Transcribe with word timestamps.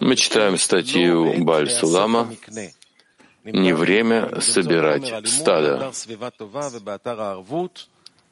Мы 0.00 0.16
читаем 0.16 0.58
статью 0.58 1.44
Баль 1.44 1.70
Сулама. 1.70 2.28
«Не 3.44 3.72
время 3.72 4.40
собирать 4.40 5.28
стадо». 5.28 5.92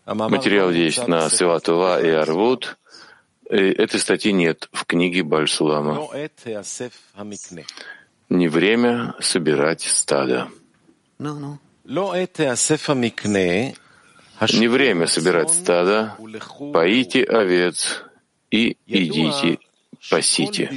Материал 0.07 0.71
есть 0.73 1.07
на 1.07 1.31
Севатува 1.31 2.01
и 2.01 2.09
Арвуд. 2.09 2.77
И 3.48 3.57
этой 3.57 4.00
статьи 4.00 4.32
нет 4.32 4.68
в 4.73 4.84
книге 4.86 5.22
Баль 5.22 5.48
Сулама. 5.48 6.09
Не 8.29 8.48
время 8.48 9.14
собирать 9.20 9.82
стадо. 9.82 10.48
Не 11.20 11.46
время 14.68 15.06
собирать 15.06 15.50
стадо, 15.50 16.16
поите 16.72 17.22
овец 17.22 18.04
и 18.55 18.77
идите 18.86 19.59
пасите. 20.10 20.70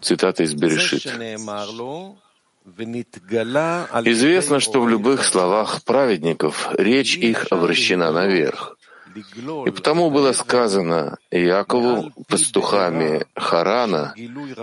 Цитата 0.00 0.42
из 0.42 0.54
Берешит. 0.54 1.06
Известно, 4.04 4.60
что 4.60 4.80
в 4.80 4.88
любых 4.88 5.24
словах 5.24 5.82
праведников 5.84 6.68
речь 6.78 7.16
их 7.16 7.46
обращена 7.50 8.10
наверх. 8.12 8.78
И 9.66 9.70
потому 9.70 10.10
было 10.10 10.32
сказано 10.32 11.18
Якову 11.30 12.12
пастухами 12.28 13.26
Харана, 13.34 14.14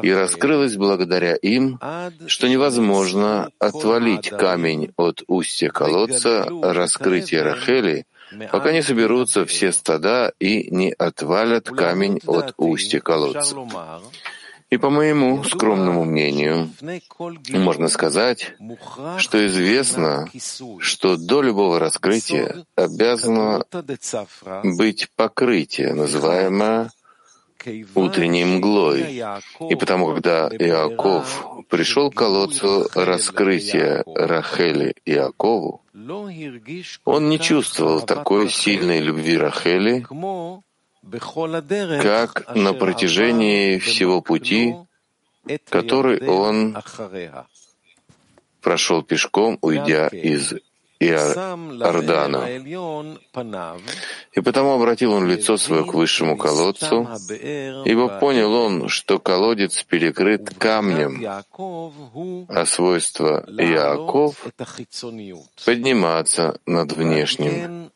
и 0.02 0.12
раскрылось 0.12 0.76
благодаря 0.76 1.36
им, 1.36 1.80
что 2.28 2.48
невозможно 2.48 3.50
отвалить 3.60 4.30
камень 4.30 4.92
от 4.98 5.24
устья 5.28 5.70
колодца 5.70 6.48
раскрытия 6.62 7.44
Рахели, 7.44 8.06
пока 8.52 8.72
не 8.72 8.82
соберутся 8.82 9.46
все 9.46 9.72
стада 9.72 10.34
и 10.40 10.74
не 10.74 10.92
отвалят 10.92 11.70
камень 11.70 12.20
от 12.26 12.54
устья 12.58 13.00
колодца. 13.00 13.56
И 14.72 14.78
по 14.78 14.90
моему 14.90 15.44
скромному 15.44 16.06
мнению, 16.06 16.70
можно 17.50 17.90
сказать, 17.90 18.54
что 19.18 19.46
известно, 19.46 20.30
что 20.80 21.18
до 21.18 21.42
любого 21.42 21.78
раскрытия 21.78 22.66
обязано 22.76 23.66
быть 24.64 25.10
покрытие, 25.18 25.94
называемое 25.94 26.90
утренней 27.96 28.46
мглой. 28.46 29.22
И 29.70 29.76
потому, 29.76 30.08
когда 30.08 30.48
Иаков 30.48 31.46
пришел 31.70 32.10
к 32.10 32.16
колодцу 32.16 32.88
раскрытия 32.96 34.04
Рахели 34.06 34.96
Иакову, 35.06 35.82
он 37.04 37.30
не 37.30 37.40
чувствовал 37.40 38.02
такой 38.02 38.50
сильной 38.50 39.00
любви 39.00 39.38
Рахели, 39.38 40.06
как 42.02 42.56
на 42.56 42.74
протяжении 42.74 43.78
всего 43.80 44.22
пути, 44.22 44.76
который 45.70 46.28
он 46.28 46.78
прошел 48.62 49.02
пешком, 49.04 49.58
уйдя 49.62 50.08
из 50.08 50.54
Иордана. 51.02 52.48
И 54.34 54.42
потому 54.42 54.74
обратил 54.74 55.14
он 55.14 55.28
лицо 55.28 55.58
свое 55.58 55.84
к 55.84 55.94
высшему 55.94 56.38
колодцу, 56.38 57.10
ибо 57.86 58.20
понял 58.20 58.54
он, 58.54 58.88
что 58.88 59.20
колодец 59.20 59.84
перекрыт 59.84 60.54
камнем, 60.58 61.26
а 62.48 62.66
свойство 62.66 63.44
Иаков— 63.48 64.46
подниматься 65.66 66.60
над 66.66 66.94
внешним. 66.94 67.92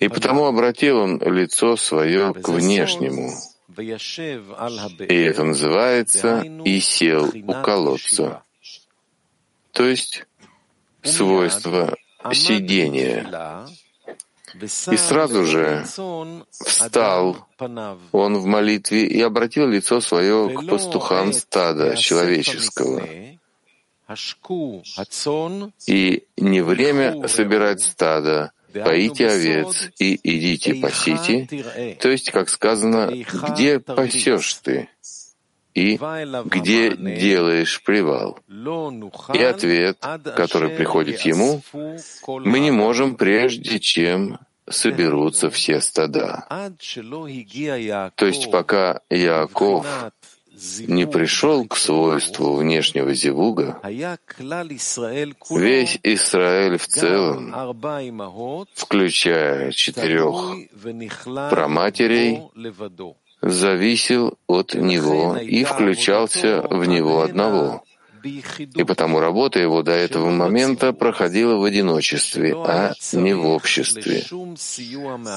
И 0.00 0.08
потому 0.08 0.44
обратил 0.46 0.98
он 0.98 1.20
лицо 1.20 1.76
свое 1.76 2.34
к 2.34 2.48
внешнему. 2.48 3.32
И 3.76 5.14
это 5.14 5.44
называется 5.44 6.42
«и 6.64 6.80
сел 6.80 7.30
у 7.46 7.52
колодца». 7.62 8.42
То 9.72 9.84
есть 9.84 10.24
свойство 11.02 11.96
сидения. 12.32 13.26
И 14.90 14.96
сразу 14.96 15.44
же 15.44 15.84
встал. 16.50 17.46
он 18.12 18.38
в 18.38 18.46
молитве 18.46 19.06
и 19.06 19.20
обратил 19.20 19.68
лицо 19.68 20.00
свое 20.00 20.50
к 20.50 20.66
пастухам 20.66 21.32
стада 21.32 21.96
человеческого. 21.96 23.06
И 25.86 26.24
не 26.36 26.62
время 26.62 27.28
собирать 27.28 27.82
стадо, 27.82 28.52
поите 28.72 29.28
овец 29.28 29.90
и 29.98 30.18
идите 30.22 30.74
пасите, 30.76 31.96
то 32.00 32.08
есть, 32.08 32.30
как 32.30 32.48
сказано, 32.48 33.12
где 33.50 33.80
пасешь 33.80 34.54
ты? 34.54 34.88
И 35.74 35.98
где 36.44 36.96
делаешь 36.96 37.82
привал. 37.82 38.38
И 39.34 39.42
ответ, 39.42 39.98
который 40.36 40.70
приходит 40.70 41.20
ему, 41.22 41.62
мы 42.26 42.58
не 42.60 42.70
можем 42.70 43.16
прежде, 43.16 43.78
чем 43.78 44.38
соберутся 44.68 45.50
все 45.50 45.80
стада. 45.80 46.44
То 48.16 48.26
есть 48.26 48.50
пока 48.50 49.00
Яаков 49.10 49.86
не 50.86 51.06
пришел 51.06 51.66
к 51.66 51.76
свойству 51.76 52.56
внешнего 52.56 53.14
зевуга, 53.14 53.80
весь 55.50 56.00
Израиль 56.02 56.78
в 56.78 56.86
целом, 56.88 57.54
включая 58.74 59.70
четырех 59.70 60.56
праматерей, 61.50 62.42
зависел 63.50 64.38
от 64.46 64.74
него 64.74 65.36
и 65.36 65.64
включался 65.64 66.62
в 66.62 66.84
него 66.84 67.22
одного. 67.22 67.82
И 68.74 68.84
потому 68.84 69.20
работа 69.20 69.60
его 69.60 69.82
до 69.82 69.92
этого 69.92 70.30
момента 70.30 70.92
проходила 70.92 71.54
в 71.56 71.64
одиночестве, 71.64 72.54
а 72.56 72.92
не 73.12 73.32
в 73.34 73.46
обществе. 73.46 74.24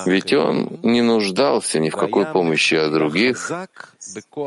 Ведь 0.06 0.34
он 0.34 0.80
не 0.84 1.02
нуждался 1.02 1.80
ни 1.80 1.90
в 1.90 1.96
какой 1.96 2.26
помощи 2.26 2.76
от 2.76 2.92
других 2.92 3.52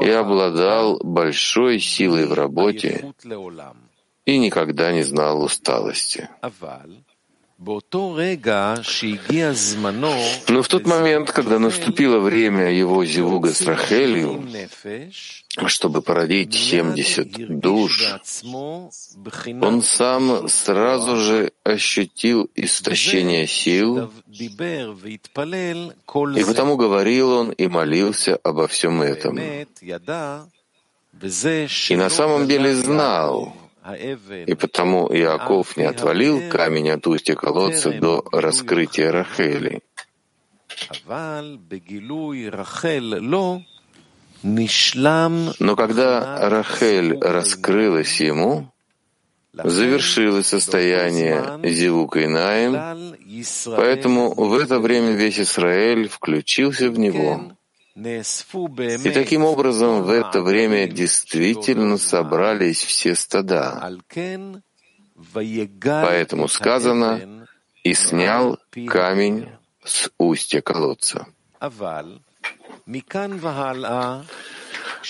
и 0.03 0.11
обладал 0.11 0.99
большой 1.03 1.79
силой 1.79 2.27
в 2.27 2.33
работе 2.33 3.15
и 4.25 4.39
никогда 4.39 4.93
не 4.93 5.03
знал 5.03 5.43
усталости. 5.43 6.29
Но 10.49 10.63
в 10.63 10.69
тот 10.69 10.87
момент, 10.87 11.33
когда 11.33 11.59
наступило 11.59 12.19
время 12.19 12.71
его 12.71 13.05
зевуга 13.05 13.55
с 13.55 13.63
Рахелью, 13.63 14.45
чтобы 15.67 16.03
породить 16.03 16.55
семьдесят 16.55 17.61
душ, 17.61 18.03
он 19.63 19.83
сам 19.83 20.49
сразу 20.49 21.17
же 21.17 21.53
ощутил 21.63 22.51
истощение 22.55 23.47
сил, 23.47 24.11
и 24.29 24.49
потому 26.45 26.77
говорил 26.77 27.31
он 27.31 27.51
и 27.51 27.67
молился 27.67 28.39
обо 28.43 28.69
всем 28.69 29.01
этом. 29.01 29.39
И 31.89 31.97
на 31.97 32.11
самом 32.11 32.49
деле 32.49 32.75
знал, 32.75 33.57
и 34.47 34.55
потому 34.55 35.09
Иаков 35.13 35.77
не 35.77 35.85
отвалил 35.85 36.49
камень 36.49 36.91
от 36.91 37.07
устья 37.07 37.35
колодца 37.35 37.93
до 37.93 38.25
раскрытия 38.33 39.13
Рахели. 39.13 39.83
Но 45.59 45.77
когда 45.77 46.49
Рахель 46.49 47.19
раскрылась 47.19 48.21
ему, 48.21 48.73
завершилось 49.53 50.47
состояние 50.47 51.61
Зивука 51.63 52.21
и 52.21 52.27
Наим, 52.27 53.17
поэтому 53.67 54.35
в 54.35 54.59
это 54.59 54.81
время 54.81 55.13
весь 55.13 55.41
Израиль 55.41 56.09
включился 56.09 56.91
в 56.91 56.99
него. 56.99 57.53
И 57.97 59.11
таким 59.13 59.45
образом 59.45 60.03
в 60.03 60.11
это 60.11 60.43
время 60.43 60.89
действительно 60.89 61.97
собрались 61.97 62.83
все 62.83 63.15
стада. 63.15 63.81
Поэтому 65.85 66.49
сказано 66.49 67.47
«и 67.85 67.95
снял 67.95 68.59
камень 68.89 69.49
с 69.85 70.11
устья 70.19 70.61
колодца». 70.61 71.27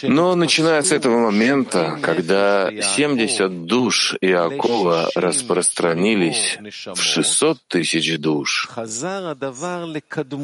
Но 0.03 0.35
начиная 0.35 0.83
с 0.83 0.93
этого 0.93 1.19
момента, 1.19 1.99
когда 2.03 2.71
70 2.71 3.67
душ 3.67 4.17
Иакова 4.21 5.11
распространились 5.15 6.59
в 6.95 7.01
600 7.01 7.59
тысяч 7.69 8.19
душ, 8.19 8.69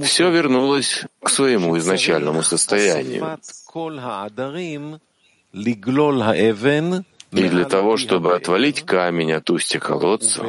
все 0.05 0.31
вернулось 0.31 1.05
к 1.23 1.29
своему 1.29 1.79
изначальному 1.79 2.43
состоянию. 2.43 3.39
И 7.33 7.49
для 7.49 7.65
того, 7.65 7.97
чтобы 7.97 8.35
отвалить 8.35 8.83
камень 8.85 9.33
от 9.33 9.51
устья 9.51 9.79
колодца, 9.79 10.45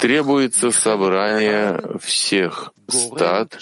требуется 0.00 0.70
собрание 0.70 1.80
всех 2.00 2.72
стад, 2.88 3.58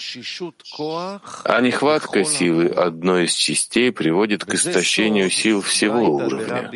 а 1.43 1.61
нехватка 1.61 2.25
силы 2.25 2.67
одной 2.67 3.25
из 3.25 3.33
частей 3.33 3.91
приводит 3.91 4.43
к 4.43 4.53
истощению 4.55 5.29
сил 5.29 5.61
всего 5.61 6.15
уровня. 6.15 6.69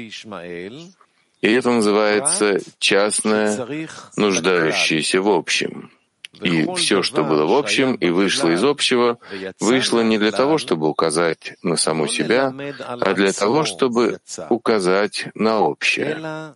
И 1.42 1.52
это 1.52 1.72
называется 1.72 2.60
частное, 2.80 3.88
нуждающееся 4.16 5.22
в 5.22 5.30
общем. 5.30 5.92
И 6.34 6.68
все, 6.76 7.02
что 7.02 7.24
было 7.24 7.46
в 7.46 7.54
общем 7.54 7.96
и 7.96 8.10
вышло 8.10 8.50
из 8.50 8.64
общего, 8.64 9.18
вышло 9.60 10.02
не 10.02 10.18
для 10.18 10.32
того, 10.32 10.58
чтобы 10.58 10.88
указать 10.88 11.56
на 11.64 11.76
саму 11.76 12.08
себя, 12.08 12.54
а 12.80 13.14
для 13.14 13.34
того, 13.34 13.66
чтобы 13.66 14.20
указать 14.50 15.28
на 15.34 15.60
общее. 15.60 16.56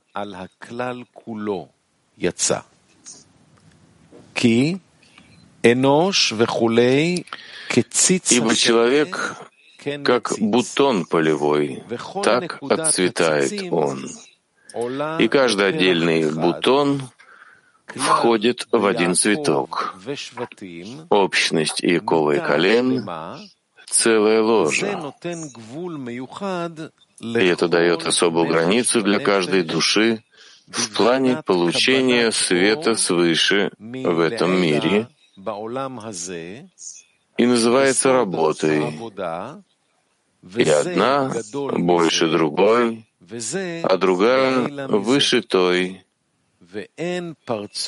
Ибо 8.30 8.56
человек, 8.56 9.36
как 10.04 10.34
бутон 10.40 11.06
полевой, 11.06 11.84
так 12.24 12.60
отцветает 12.62 13.72
он. 13.72 14.10
И 15.20 15.28
каждый 15.28 15.68
отдельный 15.68 16.32
бутон 16.32 17.04
входит 17.88 18.68
в 18.72 18.86
один 18.86 19.16
цветок. 19.16 19.96
Общность 21.10 21.84
Иакова 21.84 22.32
и 22.32 22.40
колен— 22.40 23.08
целая 23.90 24.42
ложа. 24.42 25.14
И 27.20 27.46
это 27.46 27.68
дает 27.68 28.06
особую 28.06 28.48
границу 28.48 29.02
для 29.02 29.20
каждой 29.20 29.64
души 29.64 30.24
в 30.68 30.96
плане 30.96 31.42
получения 31.46 32.32
света 32.32 32.96
свыше 32.96 33.72
в 33.78 34.20
этом 34.20 34.60
мире 34.60 35.08
и 37.38 37.46
называется 37.46 38.14
работой. 38.14 38.94
И 40.58 40.70
одна 40.70 41.32
больше 41.54 42.28
другой, 42.28 43.06
а 43.84 43.98
другая 43.98 44.88
выше 44.88 45.42
той, 45.42 46.04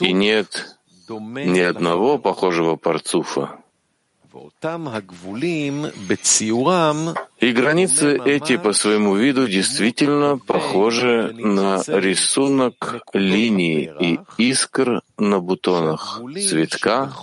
и 0.01 0.13
нет 0.13 0.77
ни 1.09 1.59
одного 1.59 2.17
похожего 2.17 2.75
парцуфа. 2.75 3.59
И 7.39 7.51
границы 7.51 8.19
эти 8.25 8.57
по 8.57 8.73
своему 8.73 9.15
виду 9.15 9.47
действительно 9.47 10.37
похожи 10.37 11.33
на 11.33 11.81
рисунок 11.87 13.01
линий 13.13 13.89
и 13.99 14.19
искр 14.37 15.01
на 15.17 15.39
бутонах 15.39 16.19
цветка, 16.49 17.13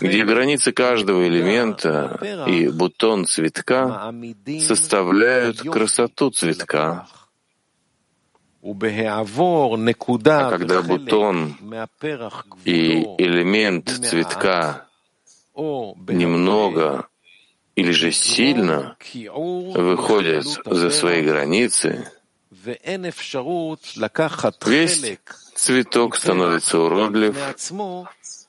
где 0.00 0.24
границы 0.24 0.72
каждого 0.72 1.28
элемента 1.28 2.18
и 2.46 2.68
бутон 2.68 3.26
цветка 3.26 4.14
составляют 4.60 5.60
красоту 5.60 6.30
цветка. 6.30 7.06
А 8.62 10.50
когда 10.50 10.82
бутон 10.82 11.56
и 12.64 13.02
элемент 13.18 13.88
цветка 13.88 14.86
немного 15.56 17.08
или 17.74 17.90
же 17.90 18.12
сильно 18.12 18.96
выходят 19.74 20.46
за 20.64 20.90
свои 20.90 21.22
границы, 21.22 22.08
весь 24.66 25.18
цветок 25.56 26.16
становится 26.16 26.78
уродлив, 26.78 27.36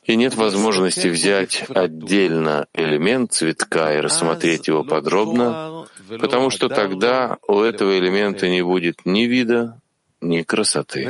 и 0.04 0.16
нет 0.16 0.36
возможности 0.36 1.08
взять 1.08 1.64
отдельно 1.70 2.68
элемент 2.76 3.34
цветка 3.34 3.96
и 3.96 4.00
рассмотреть 4.00 4.68
его 4.68 4.84
подробно, 4.84 5.88
потому 6.20 6.52
что 6.52 6.70
тогда 6.70 7.40
у 7.48 7.62
этого 7.62 7.98
элемента 7.98 8.48
не 8.48 8.62
будет 8.62 9.06
ни 9.06 9.24
вида, 9.24 9.80
ни 10.24 10.42
красоты. 10.42 11.10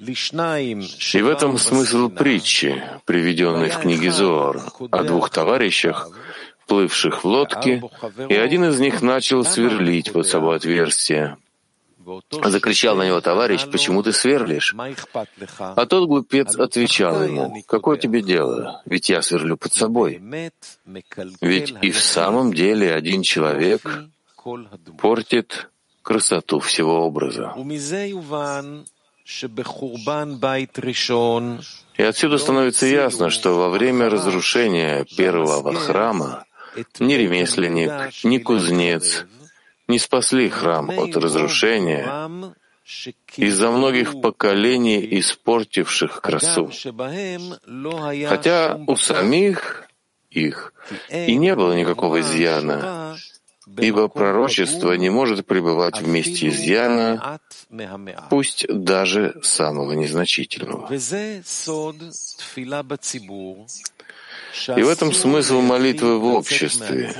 И 0.00 1.22
в 1.22 1.28
этом 1.28 1.58
смысл 1.58 2.08
притчи, 2.08 2.82
приведенной 3.04 3.68
в 3.68 3.78
книге 3.78 4.10
Зоар, 4.10 4.62
о 4.90 5.02
двух 5.04 5.30
товарищах, 5.30 6.08
плывших 6.66 7.22
в 7.22 7.26
лодке, 7.26 7.82
и 8.28 8.34
один 8.34 8.64
из 8.64 8.80
них 8.80 9.02
начал 9.02 9.44
сверлить 9.44 10.12
под 10.12 10.26
собой 10.26 10.56
отверстие. 10.56 11.36
Закричал 12.44 12.96
на 12.96 13.06
него 13.06 13.20
товарищ, 13.20 13.66
почему 13.70 14.02
ты 14.02 14.12
сверлишь? 14.12 14.74
А 15.58 15.86
тот 15.86 16.08
глупец 16.08 16.56
отвечал 16.56 17.22
ему, 17.22 17.62
какое 17.66 17.98
тебе 17.98 18.22
дело, 18.22 18.82
ведь 18.86 19.10
я 19.10 19.22
сверлю 19.22 19.56
под 19.56 19.72
собой. 19.72 20.20
Ведь 21.40 21.74
и 21.82 21.90
в 21.90 22.00
самом 22.00 22.52
деле 22.52 22.94
один 22.94 23.22
человек 23.22 24.04
портит 24.98 25.69
красоту 26.10 26.58
всего 26.58 27.06
образа. 27.06 27.54
И 31.98 32.02
отсюда 32.02 32.38
становится 32.38 32.86
ясно, 32.86 33.30
что 33.30 33.56
во 33.56 33.68
время 33.68 34.10
разрушения 34.10 35.06
первого 35.16 35.72
храма 35.72 36.44
ни 36.98 37.14
ремесленник, 37.14 37.92
ни 38.24 38.38
кузнец 38.38 39.24
не 39.86 40.00
спасли 40.00 40.48
храм 40.48 40.90
от 40.90 41.16
разрушения 41.16 42.28
из-за 43.36 43.70
многих 43.70 44.20
поколений, 44.20 45.06
испортивших 45.20 46.20
красу. 46.20 46.72
Хотя 48.26 48.80
у 48.88 48.96
самих 48.96 49.84
их 50.30 50.74
и 51.08 51.36
не 51.36 51.54
было 51.54 51.72
никакого 51.72 52.18
изъяна, 52.18 53.16
ибо 53.78 54.08
пророчество 54.08 54.92
не 54.94 55.10
может 55.10 55.46
пребывать 55.46 56.00
вместе 56.00 56.48
изъяна, 56.48 57.40
пусть 58.28 58.66
даже 58.68 59.40
самого 59.42 59.92
незначительного. 59.92 60.92
И 64.76 64.82
в 64.82 64.88
этом 64.88 65.12
смысл 65.12 65.60
молитвы 65.60 66.18
в 66.18 66.24
обществе, 66.24 67.14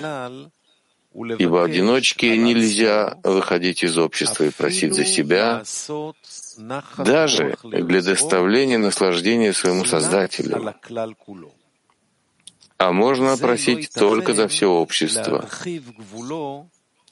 ибо 1.38 1.64
одиночке 1.64 2.36
нельзя 2.36 3.18
выходить 3.22 3.82
из 3.84 3.98
общества 3.98 4.44
и 4.44 4.50
просить 4.50 4.94
за 4.94 5.04
себя, 5.04 5.62
даже 6.98 7.56
для 7.62 8.02
доставления 8.02 8.78
наслаждения 8.78 9.52
своему 9.52 9.84
Создателю 9.84 10.74
а 12.80 12.92
можно 12.92 13.36
просить 13.36 13.90
только 13.92 14.32
за 14.32 14.48
все 14.48 14.66
общество, 14.66 15.46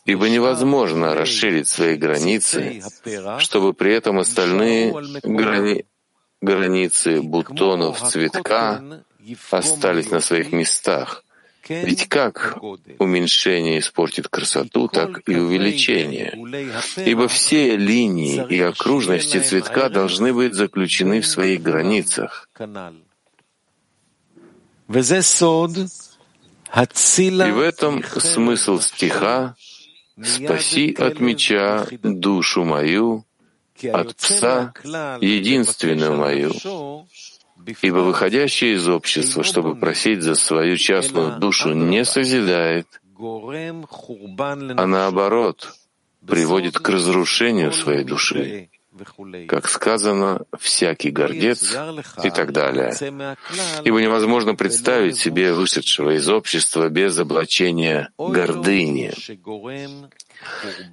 ибо 0.06 0.28
невозможно 0.30 1.14
расширить 1.14 1.68
свои 1.68 1.96
границы, 1.96 2.82
чтобы 3.38 3.74
при 3.74 3.92
этом 3.92 4.18
остальные 4.18 4.94
грани... 5.22 5.84
границы 6.40 7.20
бутонов 7.20 8.00
цветка 8.00 8.82
остались 9.50 10.10
на 10.10 10.20
своих 10.20 10.52
местах. 10.52 11.22
Ведь 11.68 12.08
как 12.08 12.56
уменьшение 12.98 13.80
испортит 13.80 14.28
красоту, 14.28 14.88
так 14.88 15.20
и 15.28 15.36
увеличение. 15.36 16.32
Ибо 16.96 17.28
все 17.28 17.76
линии 17.76 18.42
и 18.48 18.58
окружности 18.58 19.38
цветка 19.38 19.90
должны 19.90 20.32
быть 20.32 20.54
заключены 20.54 21.20
в 21.20 21.26
своих 21.26 21.60
границах. 21.60 22.48
И 24.88 24.92
в 27.52 27.60
этом 27.60 28.02
смысл 28.04 28.80
стиха 28.80 29.54
«Спаси 30.22 30.94
от 30.98 31.20
меча 31.20 31.86
душу 32.02 32.64
мою, 32.64 33.24
от 33.92 34.16
пса 34.16 34.72
единственную 35.20 36.16
мою». 36.16 36.52
Ибо 37.82 37.98
выходящий 37.98 38.72
из 38.74 38.88
общества, 38.88 39.44
чтобы 39.44 39.76
просить 39.76 40.22
за 40.22 40.34
свою 40.34 40.78
частную 40.78 41.38
душу, 41.38 41.74
не 41.74 42.04
созидает, 42.06 42.86
а 43.18 44.86
наоборот 44.86 45.74
приводит 46.26 46.78
к 46.78 46.88
разрушению 46.88 47.72
своей 47.72 48.04
души 48.04 48.70
как 49.46 49.68
сказано, 49.68 50.42
всякий 50.58 51.10
гордец 51.10 51.76
и 52.22 52.30
так 52.30 52.52
далее. 52.52 52.94
Ибо 53.84 54.00
невозможно 54.00 54.54
представить 54.54 55.16
себе 55.16 55.52
вышедшего 55.52 56.16
из 56.16 56.28
общества 56.28 56.88
без 56.88 57.18
облачения 57.18 58.10
гордыни. 58.18 59.12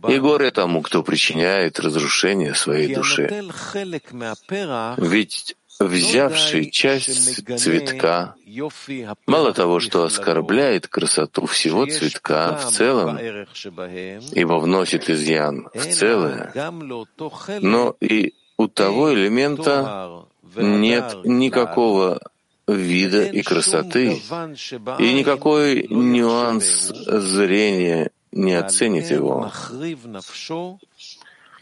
И 0.08 0.18
горе 0.20 0.52
тому, 0.52 0.82
кто 0.82 1.04
причиняет 1.04 1.80
разрушение 1.80 2.56
своей 2.56 2.94
души. 2.96 3.30
Ведь 4.98 5.56
взявший 5.80 6.72
часть 6.72 7.46
цветка, 7.58 8.36
мало 9.28 9.54
того, 9.54 9.80
что 9.80 10.04
оскорбляет 10.04 10.88
красоту 10.88 11.46
всего 11.46 11.86
цветка 11.86 12.58
в 12.58 12.72
целом, 12.72 13.18
ибо 14.32 14.54
вносит 14.54 15.10
изъян 15.10 15.68
в 15.74 15.86
целое, 15.92 16.54
но 17.62 17.96
и 18.00 18.34
у 18.58 18.68
того 18.68 19.14
элемента 19.14 20.26
нет 20.56 21.18
никакого 21.24 22.20
вида 22.68 23.26
и 23.26 23.42
красоты, 23.42 24.22
и 25.00 25.14
никакой 25.14 25.88
нюанс 25.90 26.92
зрения 27.06 28.12
не 28.32 28.54
оценит 28.54 29.12
его. 29.12 29.52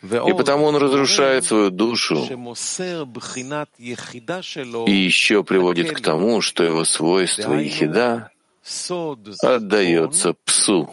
И 0.03 0.33
потому 0.33 0.65
он 0.65 0.75
разрушает 0.75 1.45
свою 1.45 1.69
душу. 1.69 2.27
и 4.85 4.91
еще 4.91 5.43
приводит 5.45 5.91
к 5.93 6.01
тому, 6.01 6.41
что 6.41 6.63
его 6.63 6.83
свойство 6.83 7.53
Ехида 7.53 8.29
отдается 9.41 10.35
псу. 10.43 10.89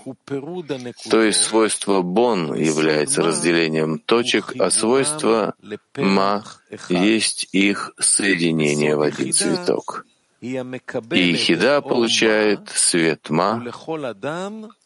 То 1.11 1.23
есть 1.23 1.43
свойство 1.43 2.03
бон 2.03 2.55
является 2.55 3.23
разделением 3.23 3.99
точек, 3.99 4.55
а 4.61 4.71
свойство 4.71 5.55
ма 5.97 6.45
есть 6.89 7.49
их 7.51 7.93
соединение 7.99 8.95
в 8.95 9.03
один 9.03 9.33
цветок. 9.33 10.07
И 10.41 10.53
Ехида 10.53 11.83
получает 11.83 12.69
свет 12.69 13.29
ма, 13.29 13.63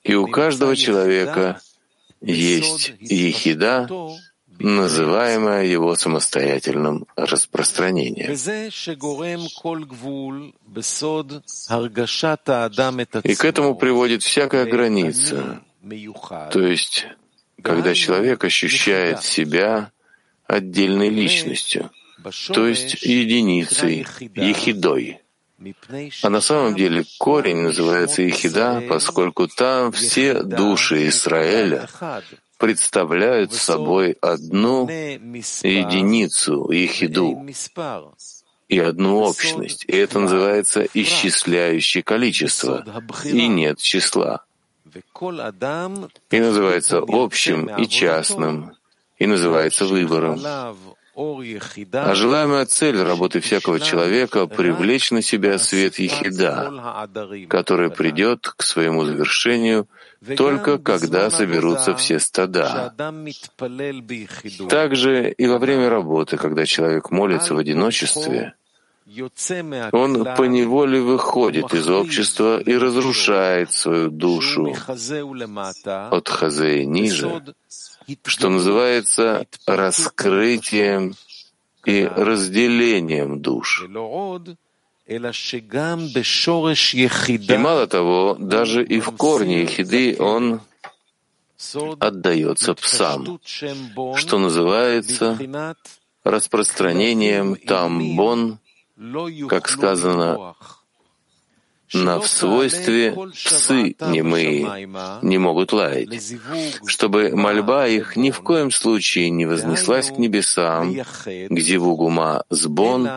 и 0.02 0.14
у 0.14 0.26
каждого 0.28 0.74
человека— 0.76 1.60
есть 2.32 2.94
ехида, 3.00 3.88
называемая 4.58 5.64
его 5.66 5.94
самостоятельным 5.96 7.06
распространением. 7.16 8.32
И 13.24 13.34
к 13.34 13.44
этому 13.44 13.74
приводит 13.74 14.22
всякая 14.22 14.64
граница, 14.64 15.62
то 16.52 16.60
есть 16.60 17.06
когда 17.62 17.94
человек 17.94 18.44
ощущает 18.44 19.22
себя 19.22 19.90
отдельной 20.46 21.08
личностью, 21.08 21.90
то 22.52 22.66
есть 22.66 23.02
единицей, 23.02 24.06
ехидой. 24.34 25.20
А 26.22 26.30
на 26.30 26.40
самом 26.40 26.74
деле 26.74 27.04
корень 27.18 27.62
называется 27.62 28.28
Ихида, 28.28 28.84
поскольку 28.88 29.48
там 29.48 29.92
все 29.92 30.42
души 30.42 31.08
Израиля 31.08 31.88
представляют 32.58 33.52
собой 33.52 34.16
одну 34.20 34.88
единицу, 34.88 36.66
Ихиду, 36.70 37.46
и 38.68 38.78
одну 38.78 39.20
общность. 39.20 39.84
И 39.86 39.96
это 39.96 40.18
называется 40.20 40.86
исчисляющее 40.94 42.02
количество, 42.02 42.84
и 43.24 43.46
нет 43.46 43.78
числа. 43.78 44.44
И 46.30 46.40
называется 46.40 47.02
общим 47.06 47.66
и 47.66 47.86
частным, 47.88 48.72
и 49.18 49.26
называется 49.26 49.86
выбором. 49.86 50.40
А 51.16 52.14
желаемая 52.14 52.66
цель 52.66 53.00
работы 53.00 53.40
всякого 53.40 53.78
человека— 53.78 54.46
привлечь 54.48 55.12
на 55.12 55.22
себя 55.22 55.58
свет 55.58 55.98
Ехида, 55.98 57.08
который 57.48 57.90
придет 57.90 58.52
к 58.56 58.62
своему 58.62 59.04
завершению 59.04 59.86
только 60.36 60.78
когда 60.78 61.30
соберутся 61.30 61.94
все 61.94 62.18
стада. 62.18 62.92
Также 64.68 65.30
и 65.30 65.46
во 65.46 65.58
время 65.58 65.88
работы, 65.88 66.36
когда 66.36 66.66
человек 66.66 67.10
молится 67.10 67.54
в 67.54 67.58
одиночестве, 67.58 68.54
он 69.92 70.24
поневоле 70.24 71.00
выходит 71.00 71.74
из 71.74 71.88
общества 71.88 72.58
и 72.58 72.74
разрушает 72.74 73.70
свою 73.72 74.10
душу 74.10 74.74
от 75.84 76.28
хазея 76.28 76.84
ниже, 76.86 77.42
что 78.24 78.48
называется 78.48 79.46
раскрытием 79.66 81.14
и 81.84 82.04
разделением 82.04 83.40
душ. 83.40 83.84
И 85.06 85.18
мало 87.58 87.86
того, 87.86 88.36
даже 88.38 88.84
и 88.84 89.00
в 89.00 89.10
корне 89.16 89.62
ехиды 89.62 90.16
он 90.18 90.60
отдается 92.00 92.74
псам, 92.74 93.40
что 94.16 94.38
называется 94.38 95.38
распространением 96.24 97.56
тамбон, 97.56 98.58
как 99.48 99.68
сказано 99.68 100.54
на 101.92 102.18
в 102.20 102.26
свойстве 102.26 103.14
псы 103.32 103.96
немые 104.00 104.88
не 105.22 105.38
могут 105.38 105.72
лаять, 105.72 106.34
чтобы 106.86 107.36
мольба 107.36 107.86
их 107.86 108.16
ни 108.16 108.30
в 108.30 108.40
коем 108.40 108.70
случае 108.70 109.30
не 109.30 109.46
вознеслась 109.46 110.10
к 110.10 110.18
небесам, 110.18 110.94
к 110.94 111.58
зивугума 111.58 112.44
сбон, 112.50 113.08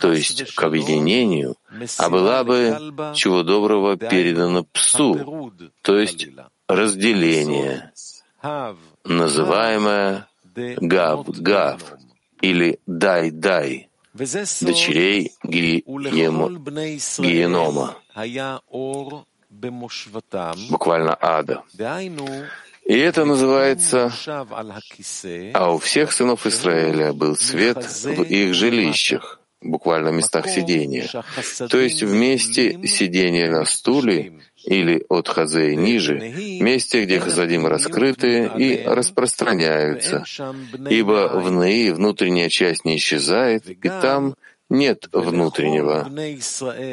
то 0.00 0.12
есть 0.12 0.54
к 0.54 0.62
объединению, 0.62 1.56
а 1.98 2.10
была 2.10 2.44
бы, 2.44 2.92
чего 3.14 3.42
доброго, 3.42 3.96
передана 3.96 4.64
псу, 4.72 5.52
то 5.82 5.98
есть 5.98 6.28
разделение, 6.68 7.92
называемое 9.04 10.26
гав-гав 10.54 11.80
или 12.40 12.78
дай-дай, 12.86 13.88
дочерей 14.60 15.32
Гиенома 17.18 17.96
буквально 20.70 21.16
ада. 21.20 21.62
И 22.86 22.96
это 22.98 23.24
называется 23.24 24.12
«А 25.54 25.72
у 25.72 25.78
всех 25.78 26.12
сынов 26.12 26.46
Израиля 26.46 27.12
был 27.12 27.36
свет 27.36 27.84
в 27.84 28.22
их 28.22 28.54
жилищах», 28.54 29.40
буквально 29.62 30.10
местах 30.10 30.48
сидения, 30.48 31.08
то 31.68 31.78
есть 31.78 32.02
в 32.02 32.12
месте 32.12 32.86
сидения 32.86 33.50
на 33.50 33.64
стуле 33.64 34.40
или 34.64 35.04
от 35.08 35.28
хазея 35.28 35.74
ниже, 35.74 36.18
месте, 36.60 37.04
где 37.04 37.20
хазадим 37.20 37.66
раскрыты 37.66 38.50
и 38.56 38.82
распространяются, 38.84 40.24
ибо 40.88 41.28
в 41.34 41.50
Наи 41.50 41.90
внутренняя 41.90 42.48
часть 42.48 42.84
не 42.84 42.96
исчезает, 42.96 43.68
и 43.68 43.88
там 43.88 44.34
нет 44.68 45.08
внутреннего. 45.12 46.10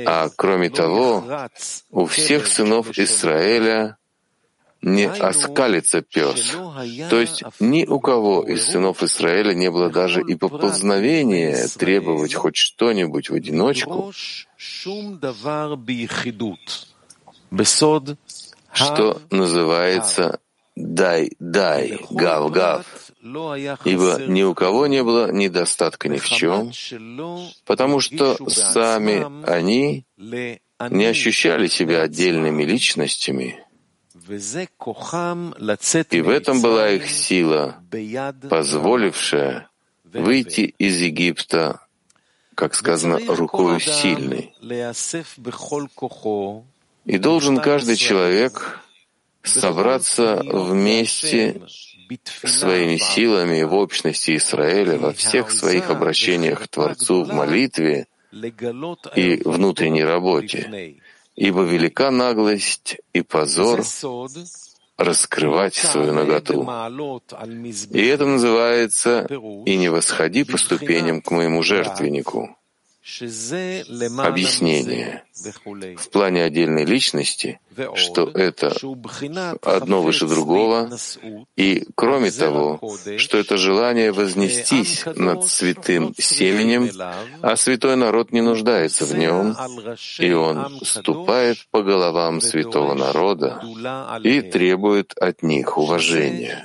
А 0.05 0.29
кроме 0.35 0.69
того, 0.69 1.23
у 1.89 2.05
всех 2.05 2.47
сынов 2.47 2.97
Израиля 2.97 3.97
не 4.81 5.07
оскалится 5.07 6.01
пес. 6.01 6.57
То 7.09 7.19
есть 7.19 7.43
ни 7.59 7.85
у 7.85 7.99
кого 7.99 8.43
из 8.43 8.65
сынов 8.65 9.03
Израиля 9.03 9.53
не 9.53 9.69
было 9.69 9.89
даже 9.89 10.21
и 10.21 10.35
поползновения 10.35 11.67
требовать 11.77 12.33
хоть 12.33 12.55
что-нибудь 12.55 13.29
в 13.29 13.35
одиночку, 13.35 14.11
что 18.73 19.21
называется 19.29 20.39
«дай-дай», 20.75 21.99
«гав-гав», 22.09 22.85
ибо 23.85 24.21
ни 24.27 24.43
у 24.43 24.53
кого 24.53 24.87
не 24.87 25.03
было 25.03 25.31
недостатка 25.31 26.09
ни 26.09 26.17
в 26.17 26.27
чем, 26.27 26.71
потому 27.65 27.99
что 27.99 28.37
сами 28.49 29.45
они 29.49 30.05
не 30.17 31.05
ощущали 31.05 31.67
себя 31.67 32.01
отдельными 32.01 32.63
личностями, 32.63 33.63
и 36.11 36.21
в 36.21 36.29
этом 36.29 36.61
была 36.61 36.89
их 36.89 37.09
сила, 37.09 37.75
позволившая 38.49 39.69
выйти 40.03 40.73
из 40.77 41.01
Египта, 41.01 41.85
как 42.55 42.75
сказано, 42.75 43.19
рукою 43.27 43.79
сильной. 43.79 44.53
И 47.05 47.17
должен 47.17 47.57
каждый 47.57 47.95
человек 47.95 48.79
собраться 49.43 50.41
вместе 50.43 51.61
своими 52.43 52.97
силами 52.97 53.63
в 53.63 53.73
общности 53.73 54.37
Израиля 54.37 54.97
во 54.97 55.13
всех 55.13 55.51
своих 55.51 55.89
обращениях 55.89 56.63
к 56.63 56.67
Творцу 56.67 57.23
в 57.23 57.33
молитве 57.33 58.07
и 59.15 59.41
внутренней 59.43 60.03
работе, 60.03 60.99
ибо 61.35 61.63
велика 61.63 62.11
наглость 62.11 62.97
и 63.13 63.21
позор 63.21 63.83
раскрывать 64.97 65.75
свою 65.75 66.13
наготу. 66.13 66.61
И 67.91 68.05
это 68.05 68.25
называется 68.25 69.27
«И 69.65 69.77
не 69.77 69.89
восходи 69.89 70.43
по 70.43 70.57
ступеням 70.57 71.21
к 71.21 71.31
моему 71.31 71.63
жертвеннику». 71.63 72.55
Объяснение 73.01 75.23
в 75.97 76.09
плане 76.09 76.43
отдельной 76.43 76.85
личности, 76.85 77.59
что 77.95 78.29
это 78.29 78.75
одно 79.63 80.03
выше 80.03 80.27
другого, 80.27 80.91
и 81.55 81.87
кроме 81.95 82.29
того, 82.29 82.79
что 83.17 83.39
это 83.39 83.57
желание 83.57 84.11
вознестись 84.11 85.03
над 85.15 85.47
святым 85.47 86.13
семенем, 86.15 86.91
а 87.41 87.55
святой 87.55 87.95
народ 87.95 88.31
не 88.31 88.41
нуждается 88.41 89.05
в 89.05 89.17
нем, 89.17 89.57
и 90.19 90.31
он 90.31 90.79
ступает 90.83 91.57
по 91.71 91.81
головам 91.81 92.39
святого 92.39 92.93
народа 92.93 93.63
и 94.23 94.41
требует 94.41 95.17
от 95.17 95.41
них 95.41 95.77
уважения. 95.77 96.63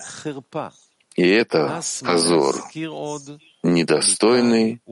И 1.17 1.27
это 1.27 1.81
позор, 2.05 2.57
недостойный 3.63 4.83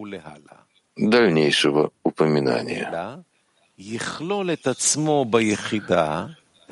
дальнейшего 0.96 1.90
упоминания. 2.02 3.24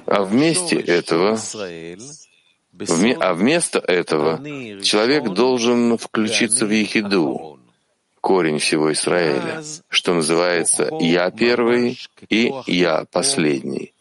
А 0.06 0.22
вместе 0.24 0.76
этого, 0.76 1.38
а 3.20 3.34
вместо 3.34 3.78
этого 3.78 4.40
человек 4.82 5.24
должен 5.30 5.98
включиться 5.98 6.66
в 6.66 6.70
ехиду, 6.70 7.58
корень 8.20 8.58
всего 8.58 8.92
Израиля, 8.92 9.62
что 9.88 10.14
называется 10.14 10.88
«Я 11.00 11.30
первый» 11.30 11.98
и 12.28 12.52
«Я 12.66 13.04
последний». 13.10 13.92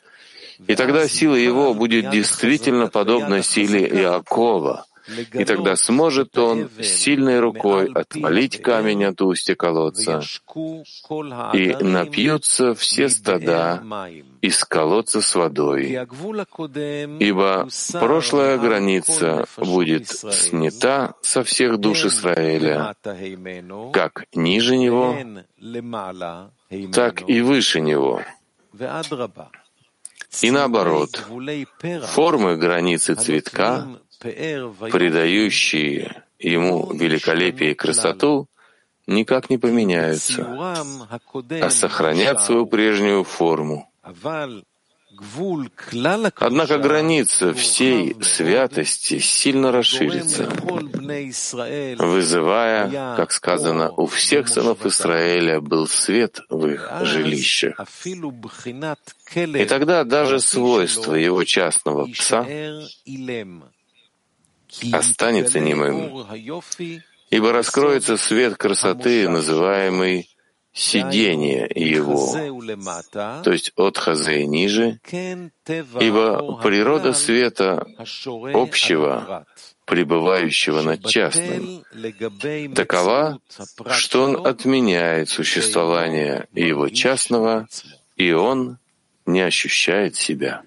И 0.67 0.75
тогда 0.75 1.07
сила 1.07 1.35
его 1.35 1.73
будет 1.73 2.11
действительно 2.11 2.87
подобна 2.87 3.41
силе 3.41 3.87
Иакова, 3.87 4.85
и 5.33 5.45
тогда 5.45 5.75
сможет 5.75 6.37
он 6.37 6.69
сильной 6.81 7.39
рукой 7.39 7.91
отвалить 7.91 8.61
камень 8.61 9.05
от 9.05 9.21
устья 9.21 9.55
колодца, 9.55 10.21
и 11.53 11.75
напьются 11.79 12.73
все 12.75 13.09
стада 13.09 13.83
из 14.41 14.63
колодца 14.65 15.21
с 15.21 15.35
водой, 15.35 15.97
ибо 17.19 17.67
прошлая 17.93 18.57
граница 18.57 19.45
будет 19.57 20.07
снята 20.07 21.13
со 21.21 21.43
всех 21.43 21.77
душ 21.77 22.05
Израиля, 22.05 22.95
как 23.93 24.25
ниже 24.33 24.77
него, 24.77 25.17
так 26.91 27.29
и 27.29 27.41
выше 27.41 27.81
него. 27.81 28.21
И 30.41 30.49
наоборот, 30.49 31.27
формы 32.03 32.55
границы 32.55 33.15
цветка 33.15 33.87
придающие 34.21 36.23
ему 36.39 36.93
великолепие 36.93 37.71
и 37.71 37.75
красоту, 37.75 38.47
никак 39.07 39.49
не 39.49 39.57
поменяются, 39.57 40.75
а 41.61 41.69
сохранят 41.69 42.41
свою 42.41 42.65
прежнюю 42.65 43.23
форму. 43.23 43.91
Однако 46.37 46.77
граница 46.79 47.53
всей 47.53 48.15
святости 48.23 49.19
сильно 49.19 49.71
расширится, 49.71 50.49
вызывая, 51.99 53.15
как 53.15 53.31
сказано, 53.31 53.91
у 53.91 54.07
всех 54.07 54.47
сынов 54.47 54.83
Израиля 54.85 55.61
был 55.61 55.87
свет 55.87 56.39
в 56.49 56.65
их 56.65 56.91
жилищах. 57.01 57.79
И 59.35 59.65
тогда 59.65 60.03
даже 60.03 60.39
свойства 60.39 61.13
его 61.13 61.43
частного 61.43 62.07
пса 62.07 62.45
останется 64.91 65.59
немым, 65.59 66.25
ибо 67.29 67.51
раскроется 67.51 68.17
свет 68.17 68.57
красоты, 68.57 69.27
называемый 69.29 70.29
сидение 70.73 71.69
его, 71.75 72.33
то 73.43 73.51
есть 73.51 73.73
от 73.75 73.97
хазы 73.97 74.45
ниже, 74.45 74.99
ибо 75.99 76.61
природа 76.61 77.13
света 77.13 77.85
общего, 78.53 79.45
пребывающего 79.85 80.81
над 80.81 81.05
частным, 81.05 81.83
такова, 82.73 83.39
что 83.89 84.23
он 84.23 84.47
отменяет 84.47 85.29
существование 85.29 86.47
его 86.53 86.87
частного, 86.87 87.67
и 88.15 88.31
он 88.31 88.77
не 89.25 89.41
ощущает 89.41 90.15
себя. 90.15 90.63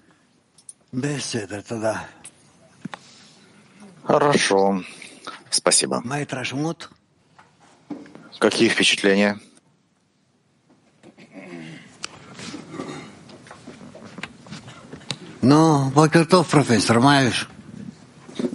Хорошо. 4.07 4.83
Спасибо. 5.51 6.03
Какие 8.39 8.69
впечатления? 8.69 9.39
Ну, 15.41 15.91
бокертов, 15.91 16.49
профессор, 16.49 17.01
маешь? 17.01 17.49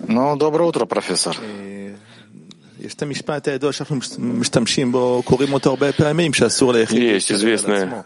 Ну, 0.07 0.35
доброе 0.35 0.63
утро, 0.63 0.85
профессор. 0.85 1.37
Есть 6.91 7.31
известное 7.31 8.05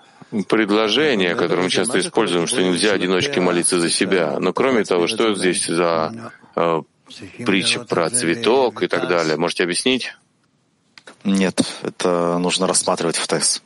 предложение, 0.49 1.35
которое 1.35 1.63
мы 1.63 1.69
часто 1.69 1.99
используем, 1.99 2.47
что 2.47 2.61
нельзя 2.61 2.91
одиночке 2.91 3.39
молиться 3.39 3.79
за 3.79 3.89
себя. 3.89 4.37
Но 4.39 4.51
кроме 4.51 4.83
того, 4.83 5.07
что 5.07 5.33
здесь 5.35 5.67
за 5.67 6.31
э, 6.55 6.81
притча 7.45 7.79
про 7.81 8.09
цветок 8.09 8.83
и 8.83 8.87
так 8.87 9.07
далее. 9.07 9.37
Можете 9.37 9.63
объяснить? 9.63 10.15
Нет, 11.23 11.61
это 11.81 12.37
нужно 12.37 12.67
рассматривать 12.67 13.17
в 13.17 13.27
тест. 13.27 13.63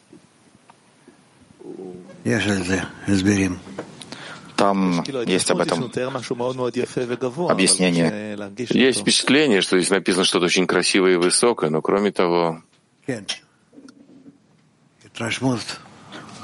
Там 4.55 5.03
есть 5.25 5.51
об 5.51 5.59
этом 5.59 5.91
объяснение. 7.49 8.37
Есть 8.69 9.01
впечатление, 9.01 9.61
что 9.61 9.77
здесь 9.77 9.91
написано 9.91 10.23
что-то 10.25 10.45
очень 10.45 10.65
красивое 10.65 11.13
и 11.13 11.17
высокое, 11.17 11.69
но 11.69 11.81
кроме 11.81 12.11
того... 12.11 12.61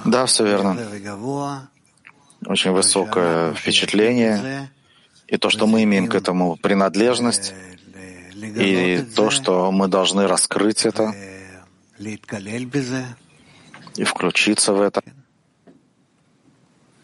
Да, 0.05 0.25
все 0.25 0.45
верно. 0.45 0.77
Очень 2.45 2.71
высокое 2.71 3.53
впечатление 3.53 4.69
и 5.27 5.37
то, 5.37 5.49
что 5.49 5.67
мы 5.67 5.83
имеем 5.83 6.07
к 6.07 6.15
этому 6.15 6.57
принадлежность, 6.57 7.53
и 8.35 9.03
то, 9.15 9.29
что 9.29 9.71
мы 9.71 9.87
должны 9.87 10.27
раскрыть 10.27 10.85
это 10.85 11.13
и 13.95 14.03
включиться 14.03 14.73
в 14.73 14.81
это. 14.81 15.01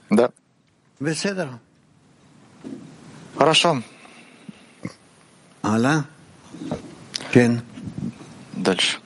Да. 0.10 0.32
Хорошо. 3.38 3.82
Дальше. 8.54 9.00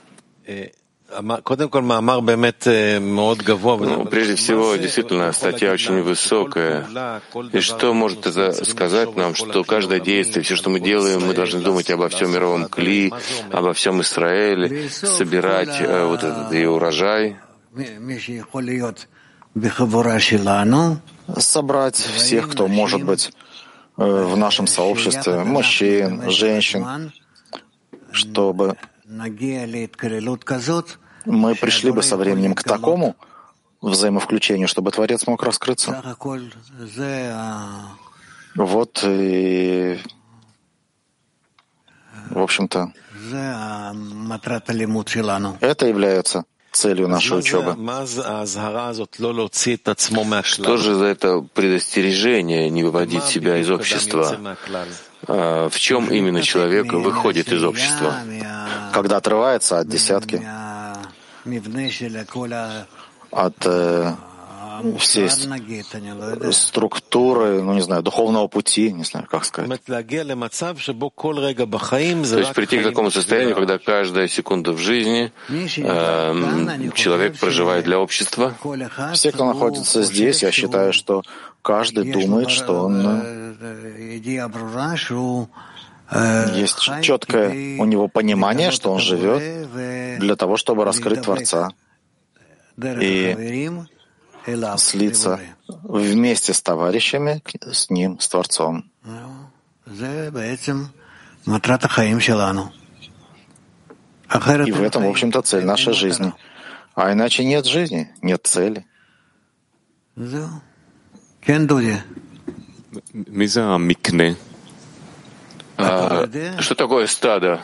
Ну, 3.98 4.04
прежде 4.06 4.34
всего, 4.34 4.76
действительно, 4.76 5.32
статья 5.32 5.72
очень 5.72 6.02
высокая. 6.02 7.20
И 7.52 7.60
что 7.60 7.94
может 7.94 8.26
это 8.26 8.52
сказать 8.64 9.14
нам, 9.16 9.34
что 9.34 9.64
каждое 9.64 10.00
действие, 10.00 10.42
все, 10.42 10.56
что 10.56 10.70
мы 10.70 10.80
делаем, 10.80 11.26
мы 11.26 11.34
должны 11.34 11.60
думать 11.60 11.90
обо 11.90 12.08
всем 12.08 12.32
мировом 12.32 12.68
кли, 12.68 13.12
обо 13.52 13.72
всем 13.72 14.00
Израиле, 14.02 14.88
собирать 14.90 15.80
э, 15.80 16.04
вот 16.04 16.22
этот 16.24 16.52
и 16.52 16.66
урожай? 16.66 17.36
Собрать 21.38 21.96
всех, 21.96 22.50
кто 22.50 22.68
может 22.68 23.02
быть 23.04 23.32
э, 23.96 24.02
в 24.02 24.36
нашем 24.36 24.66
сообществе, 24.66 25.44
мужчин, 25.44 26.30
женщин, 26.30 27.12
чтобы 28.10 28.76
мы 31.24 31.54
пришли 31.54 31.90
бы 31.90 32.02
со 32.02 32.16
временем 32.16 32.54
к 32.54 32.62
такому 32.62 33.16
взаимовключению, 33.80 34.68
чтобы 34.68 34.90
Творец 34.90 35.26
мог 35.26 35.42
раскрыться. 35.42 36.02
Вот 38.54 39.04
и, 39.04 39.98
в 42.30 42.40
общем-то, 42.40 42.92
это 45.60 45.86
является 45.86 46.44
целью 46.72 47.08
нашей 47.08 47.38
учебы. 47.38 47.76
Что 50.42 50.76
же 50.76 50.94
за 50.94 51.04
это 51.04 51.40
предостережение 51.54 52.70
не 52.70 52.84
выводить 52.84 53.24
себя 53.24 53.58
из 53.58 53.70
общества? 53.70 54.56
А 55.26 55.68
в 55.68 55.78
чем 55.78 56.10
именно 56.12 56.42
человек 56.42 56.92
выходит 56.92 57.52
из 57.52 57.64
общества? 57.64 58.14
Когда 58.92 59.16
отрывается 59.16 59.78
от 59.78 59.88
десятки, 59.88 60.46
от 63.30 63.54
э, 63.66 64.12
все 64.98 65.28
структуры, 66.52 67.62
ну 67.62 67.74
не 67.74 67.80
знаю, 67.80 68.02
духовного 68.02 68.48
пути, 68.48 68.92
не 68.92 69.04
знаю, 69.04 69.26
как 69.30 69.44
сказать. 69.44 69.68
То 72.36 72.38
есть 72.40 72.54
прийти 72.54 72.78
к 72.78 72.82
такому 72.82 73.10
состоянию, 73.10 73.54
когда 73.54 73.78
каждая 73.78 74.28
секунда 74.28 74.72
в 74.72 74.78
жизни 74.78 75.32
э, 75.48 76.90
человек 76.94 77.38
проживает 77.38 77.84
для 77.84 77.98
общества. 77.98 78.54
Все, 79.14 79.32
кто 79.32 79.44
находится 79.46 80.02
здесь, 80.02 80.42
я 80.42 80.50
считаю, 80.50 80.92
что 80.92 81.22
каждый 81.62 82.12
думает, 82.12 82.50
что 82.50 82.84
он 82.84 83.56
есть 86.54 86.78
четкое 87.02 87.78
у 87.78 87.84
него 87.84 88.08
понимание, 88.08 88.70
что 88.70 88.92
он 88.92 89.00
живет 89.00 89.70
для 90.20 90.36
того, 90.36 90.56
чтобы 90.56 90.84
раскрыть 90.84 91.22
Творца 91.22 91.70
и 92.76 93.70
слиться 94.78 95.40
вместе 95.82 96.52
с 96.52 96.62
товарищами, 96.62 97.42
с 97.70 97.90
Ним, 97.90 98.18
с 98.20 98.28
Творцом. 98.28 98.90
И 104.66 104.72
в 104.72 104.82
этом, 104.82 105.04
в 105.06 105.08
общем-то, 105.08 105.42
цель 105.42 105.64
нашей 105.64 105.92
жизни. 105.92 106.32
А 106.94 107.12
иначе 107.12 107.44
нет 107.44 107.66
жизни, 107.66 108.10
нет 108.22 108.46
цели. 108.46 108.86
А, 115.76 116.28
что 116.60 116.74
такое 116.74 117.06
стадо? 117.06 117.60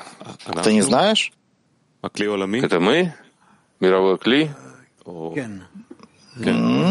Ты 0.63 0.73
не 0.73 0.83
знаешь? 0.83 1.33
Это 2.59 2.81
мы? 2.81 3.15
Мировой 3.79 4.19
кли? 4.19 4.51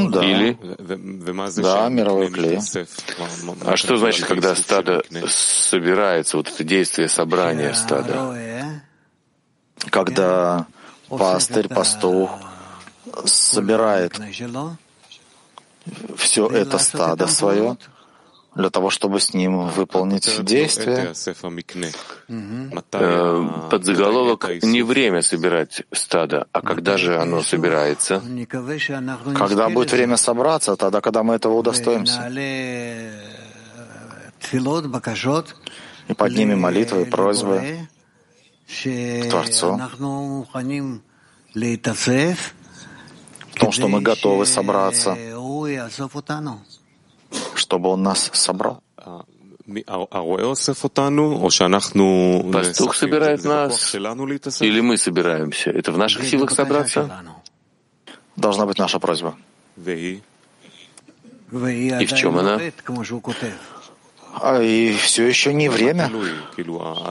да. 0.09 0.23
Или? 0.23 0.57
Да, 1.61 1.89
мировой 1.89 2.29
клей. 2.29 2.59
А 3.65 3.77
что 3.77 3.97
значит, 3.97 4.25
когда 4.25 4.55
стадо 4.55 5.03
собирается, 5.27 6.37
вот 6.37 6.49
это 6.49 6.63
действие 6.63 7.07
собрания 7.07 7.73
стада? 7.73 8.81
Когда 9.89 10.67
пастырь, 11.09 11.67
пастух 11.69 12.31
собирает 13.25 14.19
все 16.17 16.47
это 16.47 16.77
стадо 16.77 17.27
свое, 17.27 17.77
для 18.55 18.69
того, 18.69 18.89
чтобы 18.89 19.19
с 19.19 19.33
ним 19.33 19.67
выполнить 19.67 20.43
действие. 20.43 21.13
Э, 22.93 23.49
подзаголовок 23.69 24.63
«Не 24.63 24.81
время 24.81 25.21
собирать 25.21 25.83
стадо, 25.91 26.47
а 26.51 26.61
когда 26.61 26.97
же 26.97 27.17
оно 27.17 27.41
собирается?» 27.41 28.21
Когда 29.35 29.69
будет 29.69 29.91
время 29.91 30.17
собраться, 30.17 30.75
тогда, 30.75 31.01
когда 31.01 31.23
мы 31.23 31.35
этого 31.35 31.53
удостоимся. 31.53 32.21
И 36.07 36.13
поднимем 36.15 36.59
молитвы 36.59 37.03
и 37.03 37.05
просьбы 37.05 37.87
к 38.67 39.29
Творцу. 39.29 39.79
В 43.51 43.59
том, 43.59 43.71
что 43.71 43.87
мы 43.87 44.01
готовы 44.01 44.45
собраться, 44.45 45.17
чтобы 47.59 47.89
Он 47.89 48.03
нас 48.03 48.31
собрал. 48.33 48.81
Пастух 52.51 52.95
собирает 52.95 53.43
нас, 53.43 53.95
или 53.95 54.81
мы 54.81 54.97
собираемся? 54.97 55.69
Это 55.69 55.91
в 55.91 55.97
наших 55.97 56.25
силах 56.25 56.51
собраться? 56.51 57.23
Должна 58.35 58.65
быть 58.65 58.79
наша 58.79 58.99
просьба. 58.99 59.35
И 59.77 60.21
в 61.51 62.13
чем 62.15 62.37
она? 62.37 62.59
А 64.41 64.61
и 64.61 64.93
все 64.93 65.27
еще 65.27 65.53
не 65.53 65.69
время. 65.69 66.09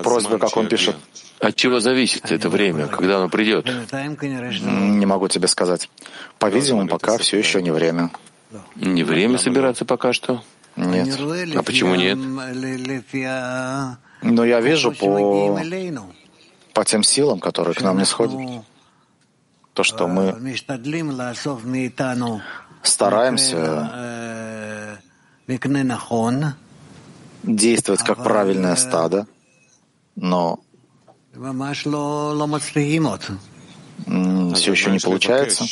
Просьба, 0.02 0.38
как 0.38 0.56
он 0.56 0.68
пишет. 0.68 0.96
От 1.40 1.54
чего 1.54 1.78
зависит 1.78 2.32
это 2.32 2.48
время, 2.48 2.88
когда 2.88 3.18
оно 3.18 3.28
придет? 3.28 3.66
Не 3.92 5.06
могу 5.06 5.28
тебе 5.28 5.46
сказать. 5.46 5.88
По-видимому, 6.38 6.88
пока 6.88 7.18
все 7.18 7.38
еще 7.38 7.62
не 7.62 7.70
время. 7.70 8.10
Не 8.76 9.04
время 9.04 9.38
собираться 9.38 9.84
пока 9.84 10.12
что? 10.12 10.42
Нет. 10.76 11.18
А 11.56 11.62
почему 11.62 11.94
нет? 11.94 12.18
Но 14.22 14.44
я 14.44 14.60
вижу 14.60 14.92
по, 14.92 15.60
по 16.72 16.84
тем 16.84 17.02
силам, 17.02 17.40
которые 17.40 17.74
к 17.74 17.82
нам 17.82 17.98
не 17.98 18.04
сходят, 18.04 18.64
то, 19.74 19.82
что 19.82 20.08
мы 20.08 20.36
стараемся 22.82 25.00
действовать 27.42 28.02
как 28.02 28.22
правильное 28.22 28.76
стадо, 28.76 29.26
но 30.16 30.60
все 34.54 34.72
еще 34.72 34.90
не 34.90 34.98
получается. 34.98 35.64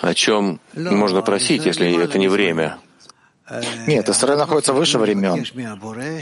О 0.00 0.14
чем 0.14 0.60
можно 0.74 1.22
просить, 1.22 1.64
если 1.66 2.02
это 2.02 2.18
не 2.18 2.28
время? 2.28 2.78
Нет, 3.86 4.08
Израиль 4.08 4.38
находится 4.38 4.72
выше 4.72 4.98
времен. 4.98 5.44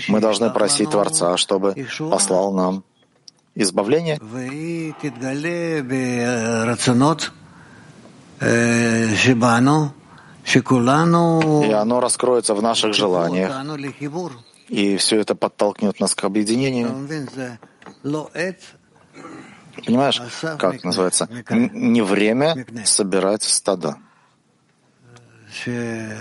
Мы 0.08 0.20
должны 0.20 0.50
просить 0.50 0.90
Творца, 0.90 1.36
чтобы 1.36 1.74
послал 2.10 2.52
нам 2.52 2.84
избавление. 3.54 4.18
И 11.68 11.72
оно 11.72 12.00
раскроется 12.00 12.54
в 12.54 12.62
наших 12.62 12.94
желаниях. 12.94 13.52
И 14.68 14.96
все 14.96 15.20
это 15.20 15.34
подтолкнет 15.34 16.00
нас 16.00 16.14
к 16.14 16.24
объединению. 16.24 16.88
Понимаешь, 19.84 20.20
как 20.58 20.84
называется? 20.84 21.28
Не 21.50 22.02
время 22.02 22.66
собирать 22.84 23.42
стадо. 23.42 23.96
Не 25.66 26.14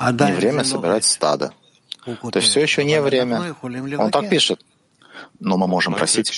время 0.00 0.64
собирать 0.64 1.04
стадо. 1.04 1.52
То 2.04 2.38
есть 2.38 2.48
все 2.48 2.60
еще 2.60 2.84
не 2.84 3.00
время. 3.00 3.54
Он 3.98 4.10
так 4.10 4.28
пишет. 4.28 4.60
Но 5.40 5.56
мы 5.56 5.66
можем 5.66 5.94
просить. 5.94 6.30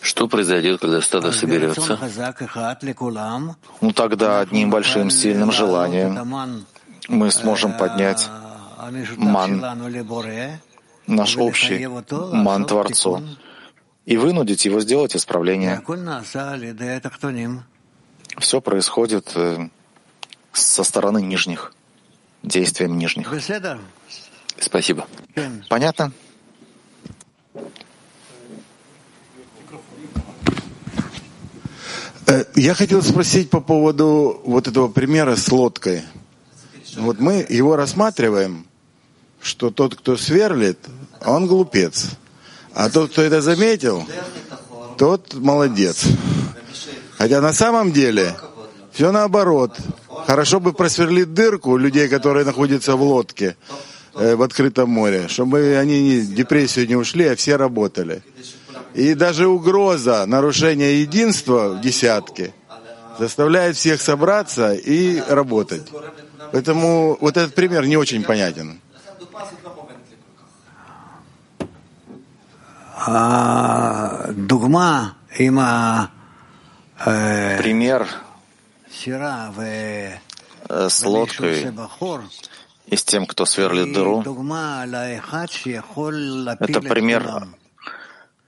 Что 0.00 0.28
произойдет, 0.28 0.80
когда 0.80 1.00
стадо 1.00 1.32
соберется? 1.32 1.98
Ну 3.80 3.92
тогда 3.92 4.40
одним 4.40 4.70
большим 4.70 5.10
сильным 5.10 5.50
желанием 5.50 6.56
мы 7.08 7.30
сможем 7.30 7.76
поднять 7.76 8.28
ман, 9.16 9.60
наш 11.06 11.36
общий 11.36 11.88
ман 12.32 12.66
Творцу, 12.66 13.22
и 14.08 14.16
вынудить 14.16 14.64
его 14.64 14.80
сделать 14.80 15.14
исправление. 15.14 15.82
Все 18.38 18.60
происходит 18.62 19.32
э, 19.34 19.68
со 20.54 20.82
стороны 20.82 21.20
нижних, 21.20 21.74
действием 22.42 22.96
нижних. 22.96 23.28
Спасибо. 24.58 25.06
Понятно? 25.68 26.12
Э, 32.26 32.44
я 32.54 32.72
хотел 32.72 33.02
спросить 33.02 33.50
по 33.50 33.60
поводу 33.60 34.40
вот 34.46 34.68
этого 34.68 34.88
примера 34.88 35.36
с 35.36 35.52
лодкой. 35.52 36.02
Вот 36.96 37.20
мы 37.20 37.44
его 37.46 37.76
рассматриваем, 37.76 38.66
что 39.42 39.70
тот, 39.70 39.96
кто 39.96 40.16
сверлит, 40.16 40.78
он 41.26 41.46
глупец. 41.46 42.16
А 42.78 42.88
тот, 42.90 43.10
кто 43.10 43.22
это 43.22 43.40
заметил, 43.42 44.06
тот 44.98 45.34
молодец. 45.34 46.04
Хотя 47.16 47.40
на 47.40 47.52
самом 47.52 47.90
деле 47.90 48.36
все 48.92 49.10
наоборот. 49.10 49.76
Хорошо 50.28 50.60
бы 50.60 50.72
просверлить 50.72 51.34
дырку 51.34 51.76
людей, 51.76 52.08
которые 52.08 52.44
находятся 52.46 52.94
в 52.94 53.02
лодке 53.02 53.56
э, 54.14 54.36
в 54.36 54.42
открытом 54.42 54.90
море, 54.90 55.26
чтобы 55.26 55.76
они 55.76 56.00
не, 56.02 56.20
депрессию 56.20 56.86
не 56.86 56.94
ушли, 56.94 57.26
а 57.26 57.34
все 57.34 57.56
работали. 57.56 58.22
И 58.94 59.14
даже 59.14 59.48
угроза 59.48 60.24
нарушения 60.26 61.00
единства 61.00 61.70
в 61.70 61.80
десятке 61.80 62.54
заставляет 63.18 63.76
всех 63.76 64.00
собраться 64.00 64.72
и 64.74 65.20
работать. 65.28 65.88
Поэтому 66.52 67.18
вот 67.20 67.36
этот 67.36 67.56
пример 67.56 67.86
не 67.86 67.96
очень 67.96 68.22
понятен. 68.22 68.80
Пример. 77.04 78.08
С 80.68 81.04
лодкой 81.04 81.72
и 82.86 82.96
с 82.96 83.04
тем, 83.04 83.26
кто 83.26 83.46
сверлит 83.46 83.92
дыру, 83.92 84.20
это 86.60 86.80
пример 86.80 87.46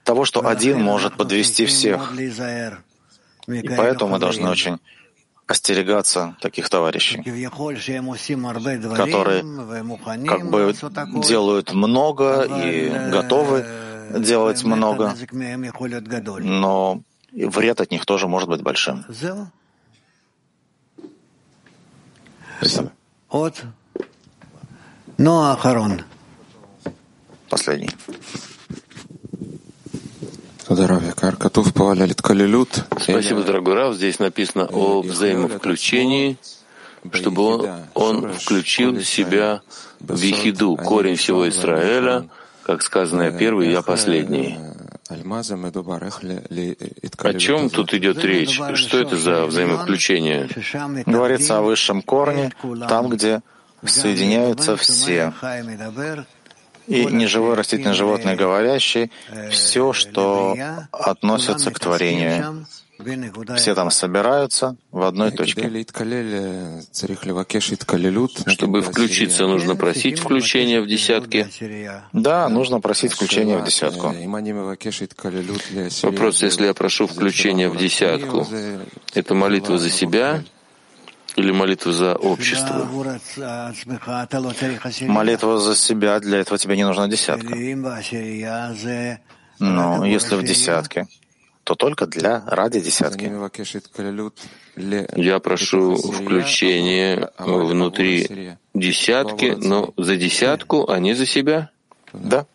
того, 0.03 0.25
что 0.25 0.45
один 0.47 0.81
может 0.81 1.15
подвести 1.15 1.65
всех. 1.65 2.11
И 3.47 3.67
поэтому 3.69 4.11
мы 4.11 4.19
должны 4.19 4.49
очень 4.49 4.79
остерегаться 5.47 6.35
таких 6.41 6.69
товарищей, 6.69 7.17
которые 8.95 9.43
как 10.27 10.49
бы 10.49 10.73
делают 11.23 11.73
много 11.73 12.43
и 12.43 12.89
готовы 13.11 13.65
делать 14.19 14.63
много, 14.63 15.15
но 16.39 17.01
вред 17.31 17.81
от 17.81 17.91
них 17.91 18.05
тоже 18.05 18.27
может 18.27 18.49
быть 18.49 18.61
большим. 18.61 19.05
Последний. 27.49 27.89
Спасибо, 32.97 33.43
дорогой 33.43 33.73
Рав. 33.73 33.95
Здесь 33.95 34.19
написано 34.19 34.67
о 34.67 35.01
взаимовключении, 35.01 36.37
чтобы 37.11 37.41
он, 37.43 37.69
он 37.93 38.33
включил 38.33 39.01
себя 39.01 39.61
в 39.99 40.21
Ехиду, 40.21 40.77
корень 40.77 41.15
всего 41.15 41.49
Израиля, 41.49 42.29
как 42.65 42.81
сказано, 42.81 43.31
первый, 43.31 43.71
я 43.71 43.81
последний. 43.81 44.57
О 47.17 47.33
чем 47.33 47.69
тут 47.69 47.93
идет 47.93 48.23
речь? 48.23 48.59
Что 48.75 48.99
это 48.99 49.17
за 49.17 49.45
взаимовключение? 49.45 50.49
Говорится 51.05 51.57
о 51.57 51.61
высшем 51.61 52.01
корне, 52.01 52.51
там, 52.87 53.09
где 53.09 53.41
соединяются 53.85 54.77
все 54.77 55.33
и 56.87 57.05
неживой 57.05 57.55
растительный 57.55 57.93
животное 57.93 58.35
говорящий, 58.35 59.11
все, 59.49 59.93
что 59.93 60.55
относится 60.91 61.71
к 61.71 61.79
творению. 61.79 62.65
Все 63.57 63.75
там 63.75 63.91
собираются 63.91 64.75
в 64.91 65.01
одной 65.03 65.31
точке. 65.31 65.69
Чтобы 68.47 68.81
включиться, 68.81 69.47
нужно 69.47 69.75
просить 69.75 70.19
включения 70.19 70.81
в 70.81 70.87
десятки. 70.87 71.47
Да, 72.13 72.49
нужно 72.49 72.79
просить 72.79 73.13
включения 73.13 73.57
в 73.57 73.63
десятку. 73.63 74.13
Вопрос, 76.03 76.43
если 76.43 76.65
я 76.65 76.73
прошу 76.73 77.07
включения 77.07 77.69
в 77.69 77.77
десятку, 77.77 78.47
это 79.13 79.33
молитва 79.33 79.77
за 79.77 79.89
себя 79.89 80.43
или 81.35 81.51
молитва 81.51 81.91
за 81.93 82.15
общество? 82.15 82.87
Молитва 85.01 85.59
за 85.59 85.75
себя, 85.75 86.19
для 86.19 86.39
этого 86.39 86.57
тебе 86.57 86.75
не 86.75 86.85
нужна 86.85 87.07
десятка. 87.07 87.55
Но 89.59 90.05
если 90.05 90.35
в 90.35 90.43
десятке, 90.43 91.07
то 91.63 91.75
только 91.75 92.07
для 92.07 92.43
ради 92.47 92.79
десятки. 92.81 93.31
Я 95.15 95.39
прошу 95.39 95.95
включения 95.95 97.31
внутри 97.37 98.57
десятки, 98.73 99.55
но 99.57 99.93
за 99.97 100.15
десятку, 100.15 100.89
а 100.89 100.99
не 100.99 101.13
за 101.13 101.25
себя? 101.25 101.69
Да. 102.13 102.45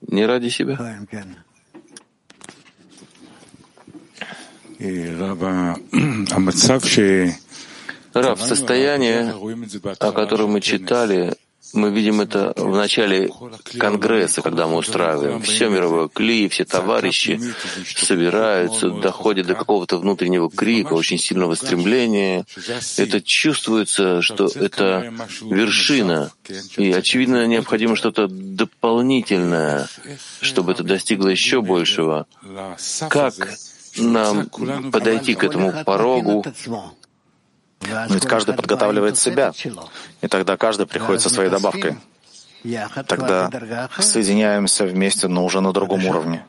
Не 0.00 0.26
ради 0.26 0.48
себя? 0.48 0.78
Рав, 8.12 8.40
состояние, 8.46 9.34
о 9.98 10.12
котором 10.12 10.50
мы 10.50 10.60
читали, 10.60 11.34
мы 11.74 11.90
видим 11.90 12.20
это 12.20 12.52
в 12.56 12.74
начале 12.74 13.30
Конгресса, 13.78 14.42
когда 14.42 14.66
мы 14.66 14.76
устраиваем. 14.76 15.42
Все 15.42 15.68
мировое 15.68 16.08
кли, 16.08 16.48
все 16.48 16.64
товарищи 16.64 17.40
собираются, 17.96 18.90
доходят 18.90 19.46
до 19.46 19.54
какого-то 19.54 19.98
внутреннего 19.98 20.50
крика, 20.50 20.94
очень 20.94 21.18
сильного 21.18 21.54
стремления. 21.54 22.46
Это 22.96 23.20
чувствуется, 23.20 24.22
что 24.22 24.46
это 24.54 25.12
вершина. 25.42 26.32
И, 26.76 26.92
очевидно, 26.92 27.46
необходимо 27.46 27.96
что-то 27.96 28.28
дополнительное, 28.28 29.88
чтобы 30.40 30.72
это 30.72 30.84
достигло 30.84 31.28
еще 31.28 31.60
большего. 31.60 32.26
Как 33.08 33.34
нам 33.96 34.48
подойти 34.90 35.34
к 35.34 35.44
этому 35.44 35.84
порогу, 35.84 36.44
ведь 38.08 38.26
каждый 38.26 38.54
подготавливает 38.54 39.18
себя, 39.18 39.52
и 40.20 40.28
тогда 40.28 40.56
каждый 40.56 40.86
приходит 40.86 41.22
со 41.22 41.30
своей 41.30 41.50
добавкой. 41.50 41.96
Тогда 43.06 43.50
соединяемся 43.98 44.86
вместе, 44.86 45.28
но 45.28 45.44
уже 45.44 45.60
на 45.60 45.72
другом 45.72 46.06
уровне, 46.06 46.46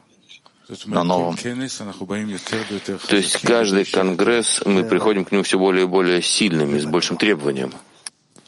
на 0.85 1.03
новом. 1.03 1.35
То 1.37 3.15
есть 3.15 3.41
каждый 3.41 3.85
конгресс, 3.85 4.61
мы 4.65 4.83
приходим 4.83 5.25
к 5.25 5.31
нему 5.31 5.43
все 5.43 5.59
более 5.59 5.83
и 5.83 5.87
более 5.87 6.21
сильными, 6.21 6.79
с 6.79 6.85
большим 6.85 7.17
требованием. 7.17 7.73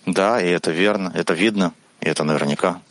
Да, 0.05 0.41
и 0.41 0.47
это 0.47 0.71
верно, 0.71 1.11
это 1.13 1.33
видно, 1.33 1.73
и 1.99 2.07
это 2.07 2.23
наверняка. 2.23 2.81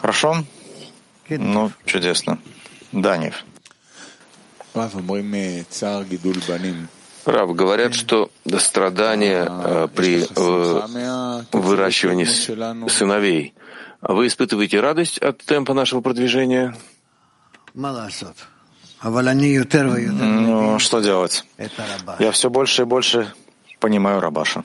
Хорошо? 0.00 0.44
Ну, 1.28 1.72
чудесно. 1.84 2.38
Данев. 2.92 3.44
Рав, 7.26 7.54
говорят, 7.54 7.94
что 7.94 8.30
страдания 8.58 9.46
э, 9.48 9.88
при 9.94 10.22
э, 10.22 11.42
выращивании 11.52 12.24
сыновей. 12.88 13.54
А 14.00 14.14
вы 14.14 14.26
испытываете 14.26 14.80
радость 14.80 15.18
от 15.18 15.38
темпа 15.38 15.74
нашего 15.74 16.00
продвижения? 16.00 16.74
Ну, 20.10 20.78
что 20.78 21.00
делать? 21.00 21.44
Я 22.20 22.32
все 22.32 22.48
больше 22.50 22.82
и 22.82 22.84
больше 22.84 23.32
понимаю 23.78 24.20
Рабаша. 24.20 24.64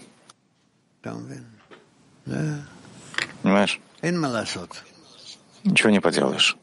Понимаешь? 3.41 3.79
Ничего 5.63 5.89
не 5.89 5.99
поделаешь. 5.99 6.57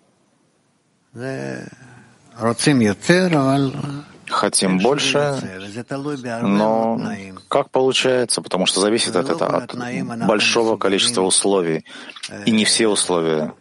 Хотим 4.29 4.79
больше, 4.79 5.37
но 6.43 6.99
как 7.49 7.71
получается, 7.71 8.41
потому 8.41 8.67
что 8.67 8.81
зависит 8.81 9.15
от 9.17 9.29
этого 9.29 9.57
от 9.59 9.75
большого 10.27 10.77
количества 10.77 11.23
условий. 11.23 11.85
И 12.47 12.51
не 12.51 12.65
все 12.65 12.89
условия 12.89 13.53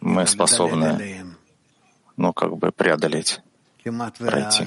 мы 0.00 0.26
способны, 0.26 1.24
ну, 2.16 2.32
как 2.32 2.56
бы 2.56 2.70
преодолеть, 2.70 3.40
пройти. 4.18 4.66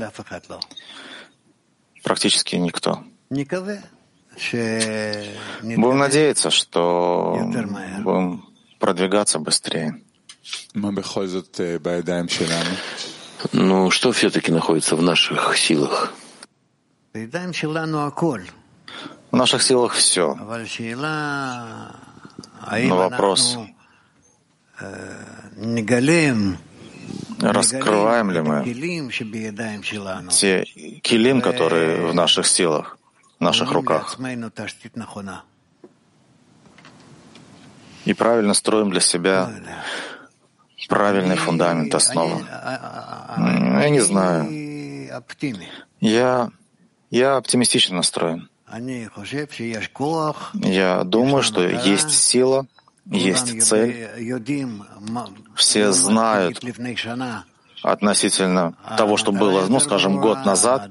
Практически 2.03 2.55
никто. 2.57 3.03
Будем 5.61 5.97
надеяться, 5.97 6.49
что 6.49 7.39
будем 8.03 8.45
продвигаться 8.79 9.39
быстрее. 9.39 10.01
Ну, 13.51 13.91
что 13.91 14.11
все-таки 14.11 14.51
находится 14.51 14.95
в 14.95 15.01
наших 15.01 15.57
силах? 15.57 16.13
В 19.31 19.35
наших 19.35 19.61
силах 19.61 19.93
все. 19.93 20.35
Но 22.83 22.95
вопрос, 22.97 23.57
раскрываем 27.41 28.31
ли 28.31 28.41
мы 28.41 28.63
те 30.29 30.63
килим, 31.03 31.41
которые 31.41 32.07
в 32.07 32.15
наших 32.15 32.47
силах, 32.47 32.97
в 33.39 33.43
наших 33.43 33.71
руках, 33.71 34.17
и 38.05 38.13
правильно 38.13 38.53
строим 38.53 38.89
для 38.91 38.99
себя 39.01 39.51
правильный 40.87 41.35
фундамент, 41.35 41.93
основу. 41.95 42.41
Я 43.37 43.89
не 43.89 43.99
знаю. 43.99 44.49
Я, 45.99 46.49
я 47.09 47.37
оптимистично 47.37 47.97
настроен. 47.97 48.49
Я 50.53 51.03
думаю, 51.03 51.43
что 51.43 51.67
есть 51.67 52.11
сила, 52.11 52.65
есть 53.05 53.61
цель. 53.61 54.09
Все 55.55 55.91
знают 55.91 56.59
относительно 57.83 58.75
того, 58.97 59.17
что 59.17 59.31
было, 59.31 59.67
ну, 59.67 59.79
скажем, 59.79 60.19
год 60.19 60.45
назад. 60.45 60.89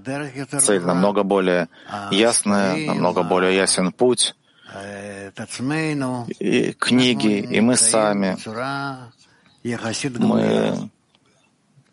Цель 0.60 0.82
намного 0.82 1.22
более 1.22 1.68
ясная, 2.10 2.86
намного 2.86 3.22
более 3.22 3.56
ясен 3.56 3.92
путь. 3.92 4.34
И 6.38 6.72
книги, 6.72 7.38
и 7.40 7.60
мы 7.60 7.76
сами 7.76 8.36
мы 10.18 10.90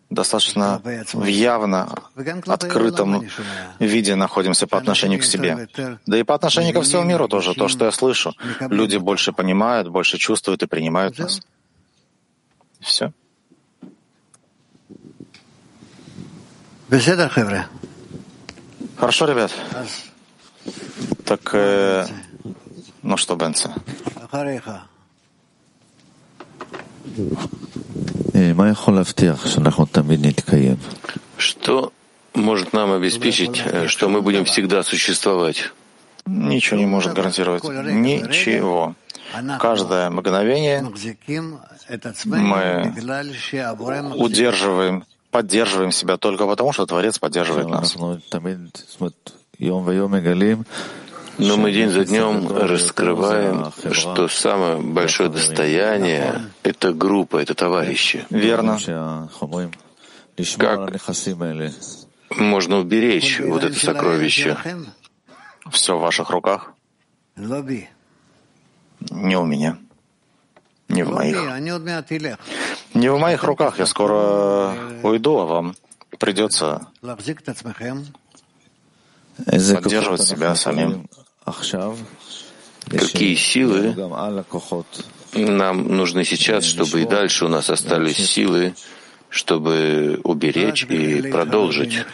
достаточно 0.09 0.81
в 1.13 1.25
явно 1.25 1.87
открытом 2.47 3.25
виде 3.79 4.15
находимся 4.15 4.67
по 4.67 4.77
отношению 4.77 5.19
к 5.19 5.23
себе. 5.23 5.67
Да 6.05 6.17
и 6.17 6.23
по 6.23 6.35
отношению 6.35 6.73
ко 6.73 6.81
всему 6.81 7.03
миру 7.03 7.27
тоже. 7.27 7.53
То, 7.53 7.67
что 7.67 7.85
я 7.85 7.91
слышу. 7.91 8.35
Люди 8.59 8.97
больше 8.97 9.31
понимают, 9.31 9.89
больше 9.89 10.17
чувствуют 10.17 10.63
и 10.63 10.67
принимают 10.67 11.19
нас. 11.19 11.41
Все. 12.79 13.11
Хорошо, 18.97 19.25
ребят. 19.25 19.51
Так, 21.25 21.53
э, 21.53 22.07
ну 23.03 23.15
что, 23.17 23.35
Бенца? 23.35 23.73
Что 31.37 31.91
может 32.33 32.73
нам 32.73 32.91
обеспечить, 32.91 33.61
э, 33.65 33.87
что 33.87 34.09
мы 34.09 34.21
будем 34.21 34.45
всегда 34.45 34.83
существовать? 34.83 35.71
Ничего 36.25 36.77
не 36.79 36.85
может 36.85 37.13
гарантировать. 37.13 37.63
Ничего. 37.63 38.95
Каждое 39.59 40.09
мгновение 40.09 40.85
мы 42.25 42.93
удерживаем, 44.15 45.05
поддерживаем 45.31 45.91
себя 45.91 46.17
только 46.17 46.45
потому, 46.45 46.73
что 46.73 46.85
Творец 46.85 47.19
поддерживает 47.19 47.67
нас. 47.67 47.95
Но 51.39 51.55
мы 51.55 51.71
день 51.71 51.89
за 51.89 52.03
днем 52.05 52.47
раскрываем, 52.49 53.71
что 53.93 54.27
самое 54.27 54.77
большое 54.77 55.29
достояние— 55.29 56.51
это 56.63 56.93
группа, 56.93 57.37
это 57.37 57.53
товарищи. 57.55 58.25
Верно. 58.29 58.77
Как 60.57 60.91
можно 62.37 62.77
уберечь 62.77 63.39
вот 63.39 63.63
это 63.63 63.79
сокровище? 63.79 64.57
Все 65.71 65.97
в 65.97 66.01
ваших 66.01 66.29
руках. 66.29 66.73
Не 69.09 69.37
у 69.37 69.45
меня. 69.45 69.77
Не 70.89 71.03
в 71.03 71.11
моих. 71.11 71.37
Не 72.93 73.11
в 73.11 73.19
моих 73.19 73.43
руках. 73.43 73.79
Я 73.79 73.85
скоро 73.85 74.75
уйду, 75.03 75.37
а 75.37 75.45
вам 75.45 75.75
придется 76.17 76.87
поддерживать 79.45 80.21
себя 80.23 80.55
самим. 80.55 81.07
Какие 82.89 83.35
силы 83.35 83.95
нам 85.33 85.95
нужны 85.95 86.23
сейчас, 86.25 86.65
чтобы 86.65 87.01
и 87.01 87.05
дальше 87.05 87.45
у 87.45 87.49
нас 87.49 87.69
остались 87.69 88.17
силы, 88.17 88.73
чтобы 89.29 90.19
уберечь 90.23 90.85
и 90.85 91.21
продолжить? 91.31 92.05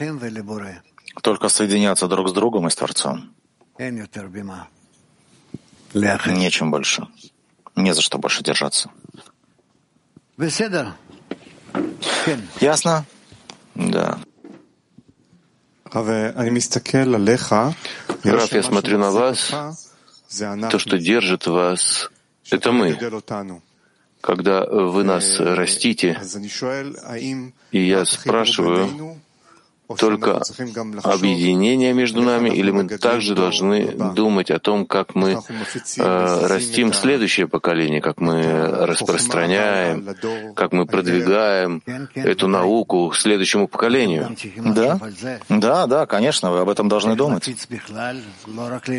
Только 1.22 1.50
соединяться 1.50 2.08
друг 2.08 2.30
с 2.30 2.34
другом 2.34 2.68
и 2.68 2.70
с 2.70 2.76
Творцом. 2.76 3.32
Нечем 6.34 6.72
больше. 6.72 7.08
Не 7.76 7.94
за 7.94 8.02
что 8.02 8.18
больше 8.18 8.44
держаться. 8.44 8.90
Ясно? 12.60 13.06
Да. 13.76 14.20
Раф, 18.24 18.52
я 18.52 18.64
смотрю 18.64 18.98
на 18.98 19.12
вас, 19.12 19.50
то, 20.70 20.80
что 20.80 20.98
держит 20.98 21.48
вас, 21.48 22.10
это 22.52 22.72
мы. 22.72 22.98
Когда 24.20 24.66
вы 24.66 25.04
нас 25.04 25.40
растите, 25.40 26.20
и 27.72 27.80
я 27.88 28.06
спрашиваю, 28.06 29.20
только 29.98 30.42
объединение 31.04 31.94
между 31.94 32.22
нами, 32.22 32.50
или 32.50 32.72
мы 32.72 32.88
также 32.88 33.36
должны 33.36 33.92
думать 34.16 34.52
о 34.52 34.60
том, 34.60 34.86
как 34.86 35.16
мы 35.16 35.42
э, 35.98 36.48
растим 36.48 36.94
следующее 36.94 37.48
поколение, 37.48 38.02
как 38.02 38.20
мы 38.20 38.42
распространяем, 38.86 40.16
как 40.56 40.72
мы 40.72 40.86
продвигаем 40.86 41.82
эту 42.16 42.48
науку 42.48 43.10
к 43.10 43.16
следующему 43.16 43.68
поколению? 43.68 44.36
Да, 44.58 45.00
да, 45.50 45.88
да, 45.88 46.06
конечно, 46.06 46.52
вы 46.52 46.60
об 46.60 46.70
этом 46.70 46.90
должны 46.90 47.16
думать. 47.16 47.50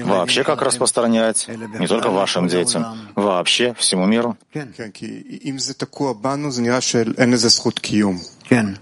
Вообще, 0.05 0.45
как 0.45 0.63
распространять, 0.63 1.49
не 1.79 1.87
только 1.87 2.11
вашим 2.11 2.49
детям, 2.49 3.11
вообще 3.15 3.75
всему 3.75 4.07
миру. 4.07 4.37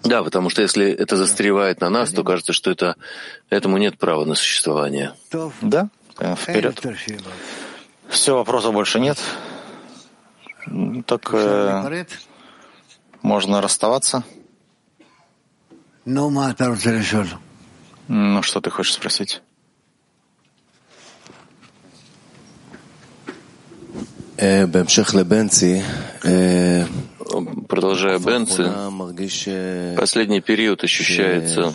Да, 0.02 0.22
потому 0.22 0.50
что 0.50 0.62
если 0.62 0.90
это 0.90 1.16
застревает 1.16 1.80
на 1.80 1.90
нас, 1.90 2.10
то 2.10 2.22
кажется, 2.22 2.52
что 2.52 2.70
это, 2.70 2.96
этому 3.50 3.78
нет 3.78 3.98
права 3.98 4.24
на 4.24 4.34
существование. 4.34 5.12
Да, 5.62 5.88
э, 6.18 6.34
вперед. 6.36 6.80
Все, 8.08 8.34
вопросов 8.36 8.72
больше 8.72 9.00
нет. 9.00 9.18
Так 11.06 11.30
э, 11.32 12.04
можно 13.22 13.60
расставаться. 13.60 14.22
Ну, 18.08 18.42
что 18.42 18.60
ты 18.60 18.70
хочешь 18.70 18.94
спросить? 18.94 19.42
Продолжая 27.68 28.18
Бенци, 28.18 28.68
последний 29.96 30.40
период 30.40 30.82
ощущается, 30.82 31.72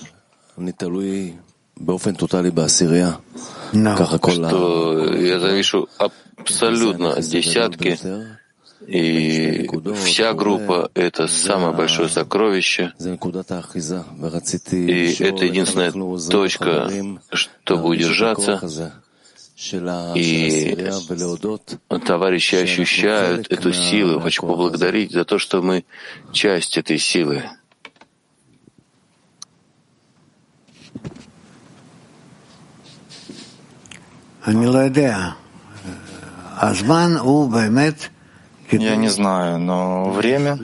что 4.49 5.13
я 5.15 5.39
завишу 5.39 5.87
абсолютно 6.37 7.13
от 7.13 7.25
десятки, 7.25 7.97
и 8.87 9.67
вся 10.03 10.33
группа— 10.33 10.89
это 10.93 11.27
самое 11.27 11.73
большое 11.73 12.09
сокровище, 12.09 12.91
и 12.99 13.17
это 15.19 15.45
единственная 15.45 15.91
точка, 16.29 16.91
чтобы 17.31 17.89
удержаться, 17.89 18.61
и 20.15 20.75
товарищи 22.05 22.55
ощущают 22.55 23.51
эту 23.51 23.73
силу. 23.73 24.21
Хочу 24.21 24.47
поблагодарить 24.47 25.11
за 25.11 25.25
то, 25.25 25.37
что 25.37 25.61
мы 25.61 25.83
часть 26.31 26.77
этой 26.77 26.97
силы. 26.97 27.43
Я 38.71 38.95
не 38.95 39.09
знаю, 39.09 39.59
но 39.59 40.09
время 40.11 40.55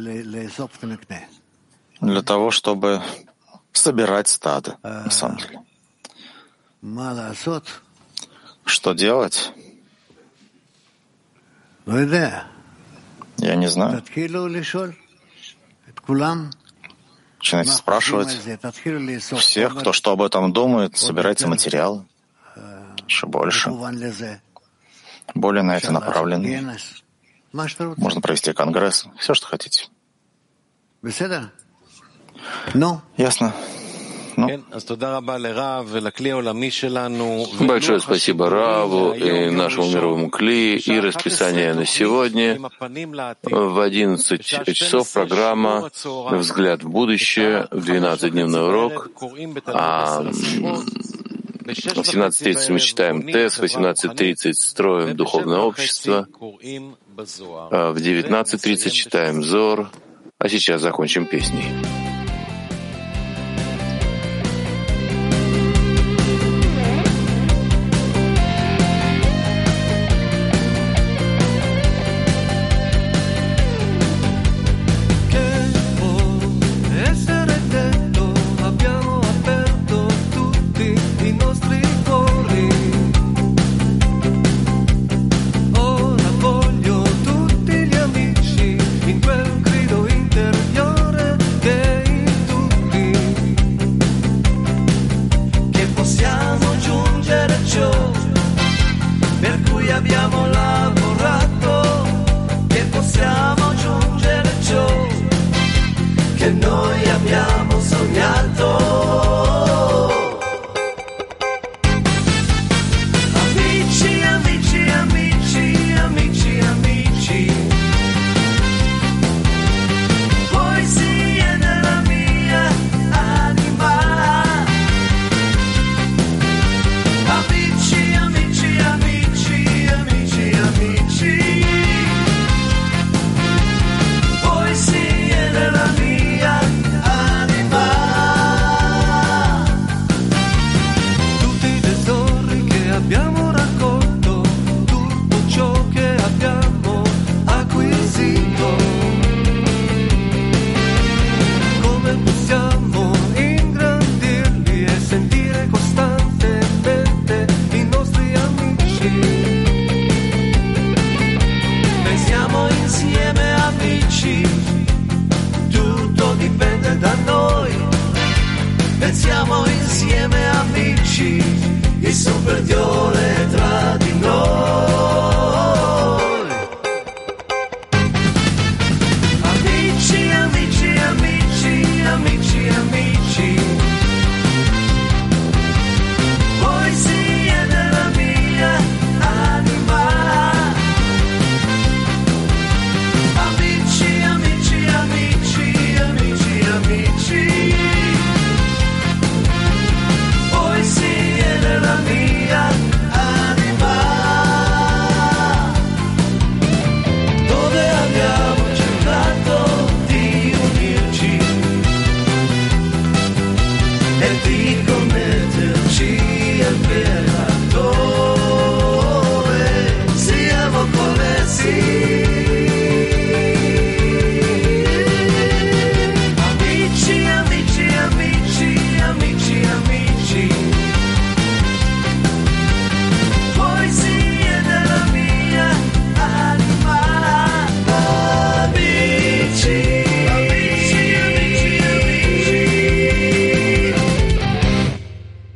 для 2.02 2.22
того, 2.22 2.50
чтобы 2.52 3.02
собирать 3.74 4.30
стадо, 4.30 4.78
на 4.84 5.12
самом 5.12 5.38
деле. 5.38 5.60
Что 8.66 8.94
делать? 8.94 9.52
Я 13.38 13.56
не 13.56 13.68
знаю. 13.68 14.04
Начинайте 17.38 17.72
спрашивать 17.72 18.30
всех, 19.38 19.78
кто 19.80 19.94
что 19.94 20.12
об 20.12 20.22
этом 20.24 20.52
думает, 20.52 20.98
собирайте 20.98 21.46
материалы. 21.48 22.06
Еще 23.08 23.28
больше. 23.28 23.70
Более 25.36 25.64
на 25.64 25.78
это 25.78 25.92
направлен. 25.92 26.76
Можно 27.54 28.22
провести 28.22 28.52
конгресс. 28.54 29.06
Все, 29.20 29.34
что 29.36 29.48
хотите. 29.48 29.88
Ясно. 33.18 33.54
Ну. 37.10 37.48
Большое 37.68 38.00
спасибо 38.00 38.50
Раву 38.50 39.14
и 39.14 39.50
нашему 39.50 39.90
мировому 39.90 40.30
Кли. 40.30 40.78
и 40.78 41.00
расписание 41.00 41.74
на 41.74 41.86
сегодня. 41.86 42.60
В 43.44 43.80
11 43.80 44.44
часов 44.74 45.12
программа 45.14 45.90
«Взгляд 46.32 46.84
в 46.84 46.90
будущее», 46.90 47.68
12-дневный 47.72 48.68
урок. 48.68 49.10
А 49.68 50.22
в 50.22 51.68
17.30 51.68 52.72
мы 52.74 52.80
читаем 52.80 53.24
ТЭС, 53.24 53.58
в 53.58 53.64
18.30 53.64 54.54
строим 54.54 55.16
духовное 55.16 55.60
общество, 55.60 56.28
а 57.72 57.92
в 57.92 57.98
19.30 57.98 58.90
читаем 58.92 59.44
ЗОР, 59.44 59.90
а 60.38 60.50
сейчас 60.50 60.82
закончим 60.82 61.26
песней. 61.26 62.05